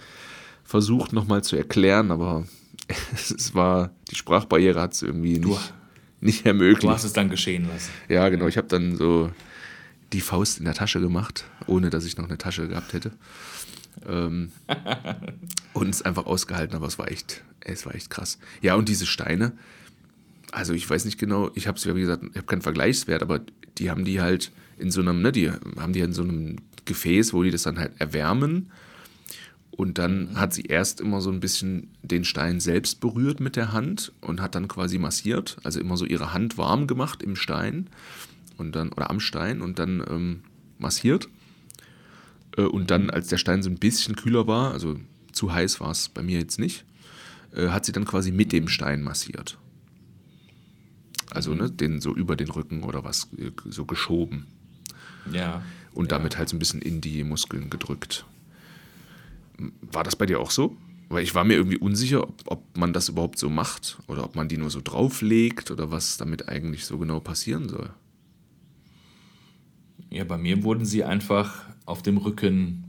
[0.63, 2.45] versucht nochmal zu erklären, aber
[3.13, 5.75] es war, die Sprachbarriere hat es irgendwie nicht,
[6.25, 6.85] nicht ermöglicht.
[6.85, 7.91] Du hast es dann geschehen lassen.
[8.09, 8.47] Ja, genau.
[8.47, 9.31] Ich habe dann so
[10.13, 13.13] die Faust in der Tasche gemacht, ohne dass ich noch eine Tasche gehabt hätte.
[14.09, 14.51] Ähm,
[15.75, 18.39] und es einfach ausgehalten, aber es war echt, es war echt krass.
[18.63, 19.53] Ja, und diese Steine,
[20.51, 23.23] also ich weiß nicht genau, ich habe es ja wie gesagt, ich habe keinen Vergleichswert,
[23.23, 23.41] aber
[23.77, 26.57] die haben die halt in so einem, ne, die haben die in so einem
[26.87, 28.71] Gefäß, wo die das dann halt erwärmen.
[29.77, 33.73] Und dann hat sie erst immer so ein bisschen den Stein selbst berührt mit der
[33.73, 37.89] Hand und hat dann quasi massiert, also immer so ihre Hand warm gemacht im Stein
[38.57, 40.41] und dann oder am Stein und dann ähm,
[40.79, 41.29] massiert.
[42.57, 45.01] Äh, und dann, als der Stein so ein bisschen kühler war, also
[45.33, 46.85] zu heiß war es bei mir jetzt nicht,
[47.53, 49.59] äh, hat sie dann quasi mit dem Stein massiert.
[51.31, 54.47] Also ne, den so über den Rücken oder was äh, so geschoben.
[55.33, 55.63] Ja.
[55.95, 58.25] Und damit halt so ein bisschen in die Muskeln gedrückt.
[59.81, 60.77] War das bei dir auch so?
[61.09, 64.37] Weil ich war mir irgendwie unsicher, ob, ob man das überhaupt so macht oder ob
[64.37, 67.91] man die nur so drauflegt oder was damit eigentlich so genau passieren soll.
[70.11, 72.85] Ja, bei mir wurden sie einfach auf dem Rücken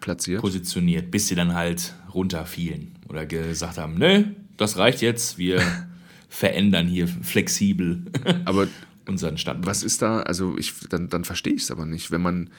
[0.00, 0.40] Platziert.
[0.40, 4.24] positioniert, bis sie dann halt runterfielen oder gesagt haben, nö,
[4.56, 5.62] das reicht jetzt, wir
[6.28, 8.04] verändern hier flexibel
[8.44, 8.68] Aber
[9.06, 9.66] unseren Standpunkt.
[9.66, 12.10] was ist da, also ich, dann, dann verstehe ich es aber nicht.
[12.10, 12.50] Wenn man,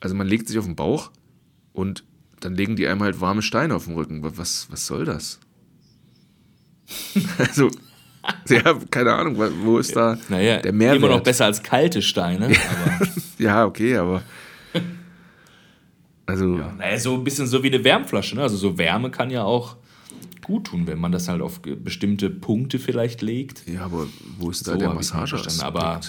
[0.00, 1.10] also man legt sich auf den Bauch
[1.72, 2.04] und
[2.44, 4.22] dann legen die einem halt warme Steine auf den Rücken.
[4.22, 5.40] Wa- Was, was soll das?
[7.38, 7.70] also,
[8.48, 10.98] ja, keine Ahnung, wo ist da Naja, der Mehrwert?
[10.98, 12.50] immer noch besser als kalte Steine,
[13.38, 14.22] Ja, okay, aber.
[16.26, 18.36] Also, ja, naja, so ein bisschen so wie eine Wärmflasche.
[18.36, 18.42] Ne?
[18.42, 19.76] Also so Wärme kann ja auch
[20.42, 23.66] gut tun, wenn man das halt auf bestimmte Punkte vielleicht legt.
[23.68, 24.06] ja, aber
[24.38, 25.36] wo ist da So der Massage?
[25.62, 26.00] aber-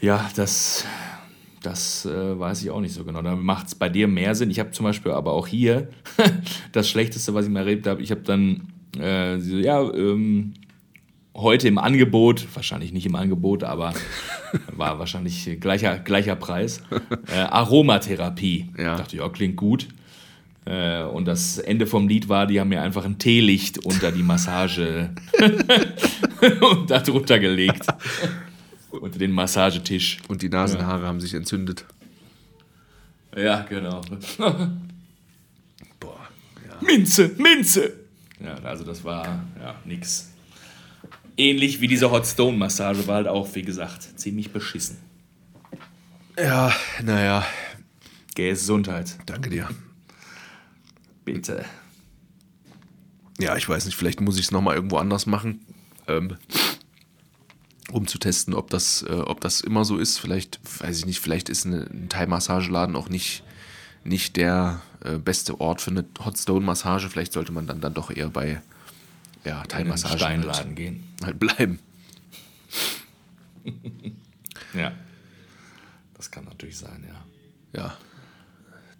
[0.00, 0.84] Ja, das,
[1.64, 3.22] das äh, weiß ich auch nicht so genau.
[3.22, 4.50] Da macht es bei dir mehr Sinn.
[4.50, 5.88] Ich habe zum Beispiel aber auch hier
[6.72, 8.02] das Schlechteste, was ich mal erlebt habe.
[8.02, 10.54] Ich habe dann, äh, so, ja, ähm,
[11.34, 13.92] heute im Angebot, wahrscheinlich nicht im Angebot, aber
[14.72, 16.82] war wahrscheinlich gleicher, gleicher Preis,
[17.32, 18.70] äh, Aromatherapie.
[18.78, 18.92] Ja.
[18.92, 19.88] Ich dachte, ja, klingt gut.
[20.66, 24.22] Äh, und das Ende vom Lied war, die haben mir einfach ein Teelicht unter die
[24.22, 25.10] Massage
[26.60, 27.86] und da drunter gelegt.
[29.00, 30.18] Unter den Massagetisch.
[30.28, 31.84] Und die Nasenhaare haben sich entzündet.
[33.36, 34.00] Ja, genau.
[36.00, 36.28] Boah,
[36.66, 36.76] ja.
[36.80, 37.92] Minze, Minze!
[38.40, 40.30] Ja, also das war ja nix.
[41.36, 44.98] Ähnlich wie diese Hot Stone Massage war halt auch, wie gesagt, ziemlich beschissen.
[46.36, 46.72] Ja,
[47.02, 47.44] naja,
[48.34, 49.68] Gesundheit, danke dir.
[51.24, 51.64] bitte.
[53.40, 55.64] Ja, ich weiß nicht, vielleicht muss ich es nochmal irgendwo anders machen,
[56.06, 56.36] ähm,
[57.92, 60.18] um zu testen, ob das, äh, ob das immer so ist.
[60.18, 63.42] Vielleicht, weiß ich nicht, vielleicht ist eine, ein Thai-Massageladen auch nicht,
[64.04, 67.08] nicht der äh, beste Ort für eine Hot Stone-Massage.
[67.10, 68.60] Vielleicht sollte man dann, dann doch eher bei
[69.44, 71.04] ja, Thai-Massagen Steinladen halt, gehen.
[71.24, 71.78] halt bleiben.
[74.74, 74.92] Ja.
[76.14, 77.80] Das kann natürlich sein, ja.
[77.80, 77.96] Ja,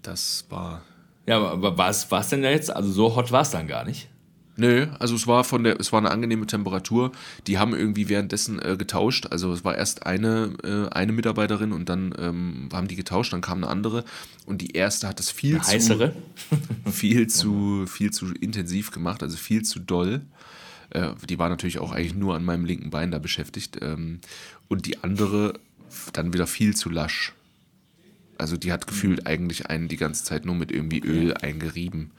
[0.02, 0.82] das war
[1.26, 2.70] Ja, aber- was war's denn da jetzt?
[2.74, 4.08] Also so hot war es dann gar nicht.
[4.56, 7.10] Nö, also es war von der, es war eine angenehme Temperatur.
[7.46, 9.26] Die haben irgendwie währenddessen äh, getauscht.
[9.30, 13.40] Also es war erst eine, äh, eine Mitarbeiterin und dann ähm, haben die getauscht, dann
[13.40, 14.04] kam eine andere
[14.46, 16.16] und die erste hat das viel Eine zu heißere?
[16.92, 20.20] viel zu viel zu intensiv gemacht, also viel zu doll.
[20.90, 24.20] Äh, die war natürlich auch eigentlich nur an meinem linken Bein da beschäftigt ähm,
[24.68, 25.54] und die andere
[26.12, 27.32] dann wieder viel zu lasch.
[28.38, 32.12] Also die hat gefühlt eigentlich einen die ganze Zeit nur mit irgendwie Öl eingerieben.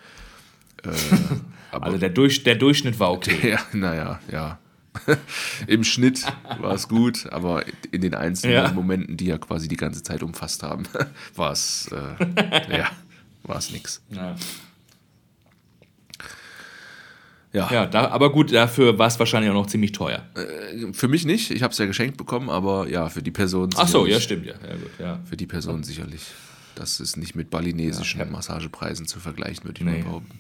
[0.86, 0.92] Äh,
[1.72, 3.50] Also der, Durch, der Durchschnitt war okay.
[3.52, 4.60] ja, naja, ja.
[5.68, 6.24] Im Schnitt
[6.62, 8.72] war es gut, aber in den einzelnen Ja.
[8.72, 10.84] Momenten, die ja quasi die ganze Zeit umfasst haben,
[11.36, 12.90] war es, äh, ja,
[13.44, 14.02] war es nix.
[14.10, 14.36] Ja.
[17.52, 20.24] Ja, Ja, da, aber gut, dafür war es wahrscheinlich auch noch ziemlich teuer.
[20.94, 23.88] für mich nicht, ich habe es ja geschenkt bekommen, aber ja, für die Person Ach
[23.88, 24.54] so, ja, stimmt, ja.
[24.66, 25.20] ja, gut, ja.
[25.26, 26.22] Für die Person sicherlich.
[26.76, 28.30] Das ist nicht mit balinesischen.
[28.32, 30.00] Massagepreisen zu vergleichen, würde ich Nee.
[30.00, 30.40] mal behaupten.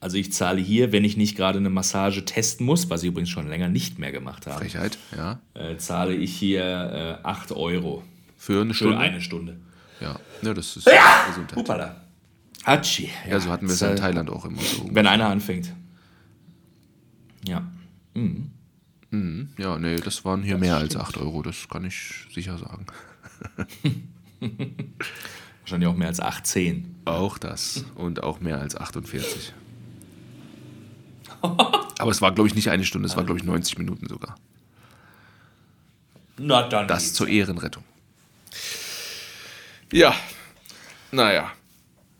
[0.00, 3.30] Also ich zahle hier, wenn ich nicht gerade eine Massage testen muss, was ich übrigens
[3.30, 5.40] schon länger nicht mehr gemacht habe, Frechheit, ja.
[5.54, 8.04] äh, zahle ich hier äh, 8 Euro
[8.36, 8.98] Für eine für Stunde.
[8.98, 9.60] eine Stunde.
[10.00, 10.88] Ja, ja das ist
[11.28, 11.56] Gesundheit.
[11.56, 11.96] Hupala.
[12.64, 13.10] Hatschi.
[13.28, 14.88] Ja, so hatten wir es das, ja in äh, Thailand auch immer so.
[14.92, 15.72] Wenn einer anfängt.
[17.46, 17.66] Ja.
[19.58, 22.86] Ja, nee, das waren hier mehr als 8 Euro, das kann ich sicher sagen.
[25.60, 26.96] Wahrscheinlich auch mehr als 18.
[27.04, 29.54] Auch das und auch mehr als 48.
[31.98, 34.36] Aber es war, glaube ich, nicht eine Stunde, es war, glaube ich, 90 Minuten sogar.
[36.36, 36.86] Na dann.
[36.86, 37.82] Das zur Ehrenrettung.
[39.92, 40.14] Ja,
[41.10, 41.50] naja.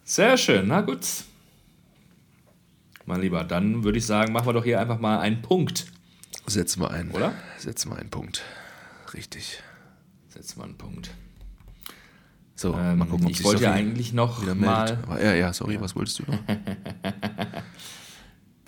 [0.04, 1.06] Sehr schön, na gut.
[3.04, 5.86] Mein Lieber, dann würde ich sagen, machen wir doch hier einfach mal einen Punkt.
[6.46, 7.10] Setzen wir einen.
[7.10, 7.34] Oder?
[7.58, 8.42] Setzen wir einen Punkt.
[9.14, 9.62] Richtig.
[10.28, 11.10] Setzen wir einen Punkt.
[12.54, 15.04] So, Ähm, mal gucken, ob ich sich wollte ja eigentlich noch mal meldet.
[15.04, 16.38] Aber, ja, ja, sorry, was wolltest du noch?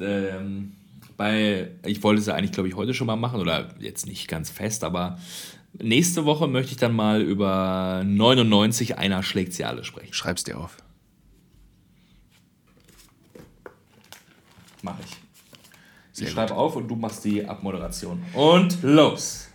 [0.01, 0.73] ähm,
[1.17, 4.29] bei, ich wollte es ja eigentlich, glaube ich, heute schon mal machen oder jetzt nicht
[4.29, 5.19] ganz fest, aber
[5.79, 10.13] nächste Woche möchte ich dann mal über 99 einer schlägt sie alle sprechen.
[10.13, 10.77] Schreib's dir auf.
[14.83, 15.17] Mache ich.
[16.13, 18.23] Sehr ich schreibe auf und du machst die Abmoderation.
[18.33, 19.49] Und los!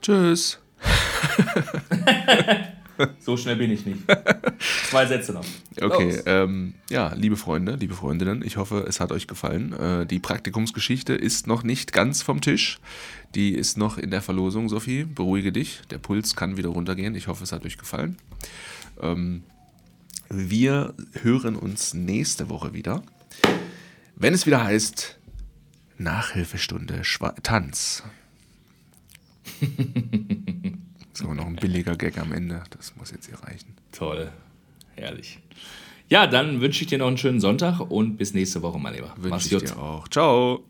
[0.00, 0.60] Tschüss.
[3.20, 4.00] So schnell bin ich nicht.
[4.88, 5.44] Zwei Sätze noch.
[5.80, 9.72] Okay, ähm, ja, liebe Freunde, liebe Freundinnen, ich hoffe, es hat euch gefallen.
[9.72, 12.78] Äh, die Praktikumsgeschichte ist noch nicht ganz vom Tisch.
[13.34, 15.04] Die ist noch in der Verlosung, Sophie.
[15.04, 15.80] Beruhige dich.
[15.90, 17.14] Der Puls kann wieder runtergehen.
[17.14, 18.16] Ich hoffe, es hat euch gefallen.
[19.00, 19.42] Ähm,
[20.28, 23.02] wir hören uns nächste Woche wieder,
[24.16, 25.18] wenn es wieder heißt
[25.98, 28.02] Nachhilfestunde Schwa Tanz.
[31.20, 32.62] so, noch ein billiger Gag am Ende.
[32.70, 33.74] Das muss jetzt hier reichen.
[33.92, 34.32] Toll.
[34.96, 35.38] Herrlich.
[36.08, 39.14] Ja, dann wünsche ich dir noch einen schönen Sonntag und bis nächste Woche, mein Lieber.
[39.16, 39.70] Wünsche ich gut.
[39.70, 40.08] dir auch.
[40.08, 40.64] Ciao.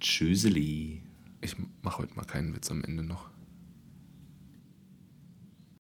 [0.00, 1.02] Tschüsseli.
[1.40, 3.27] Ich mache heute mal keinen Witz am Ende noch.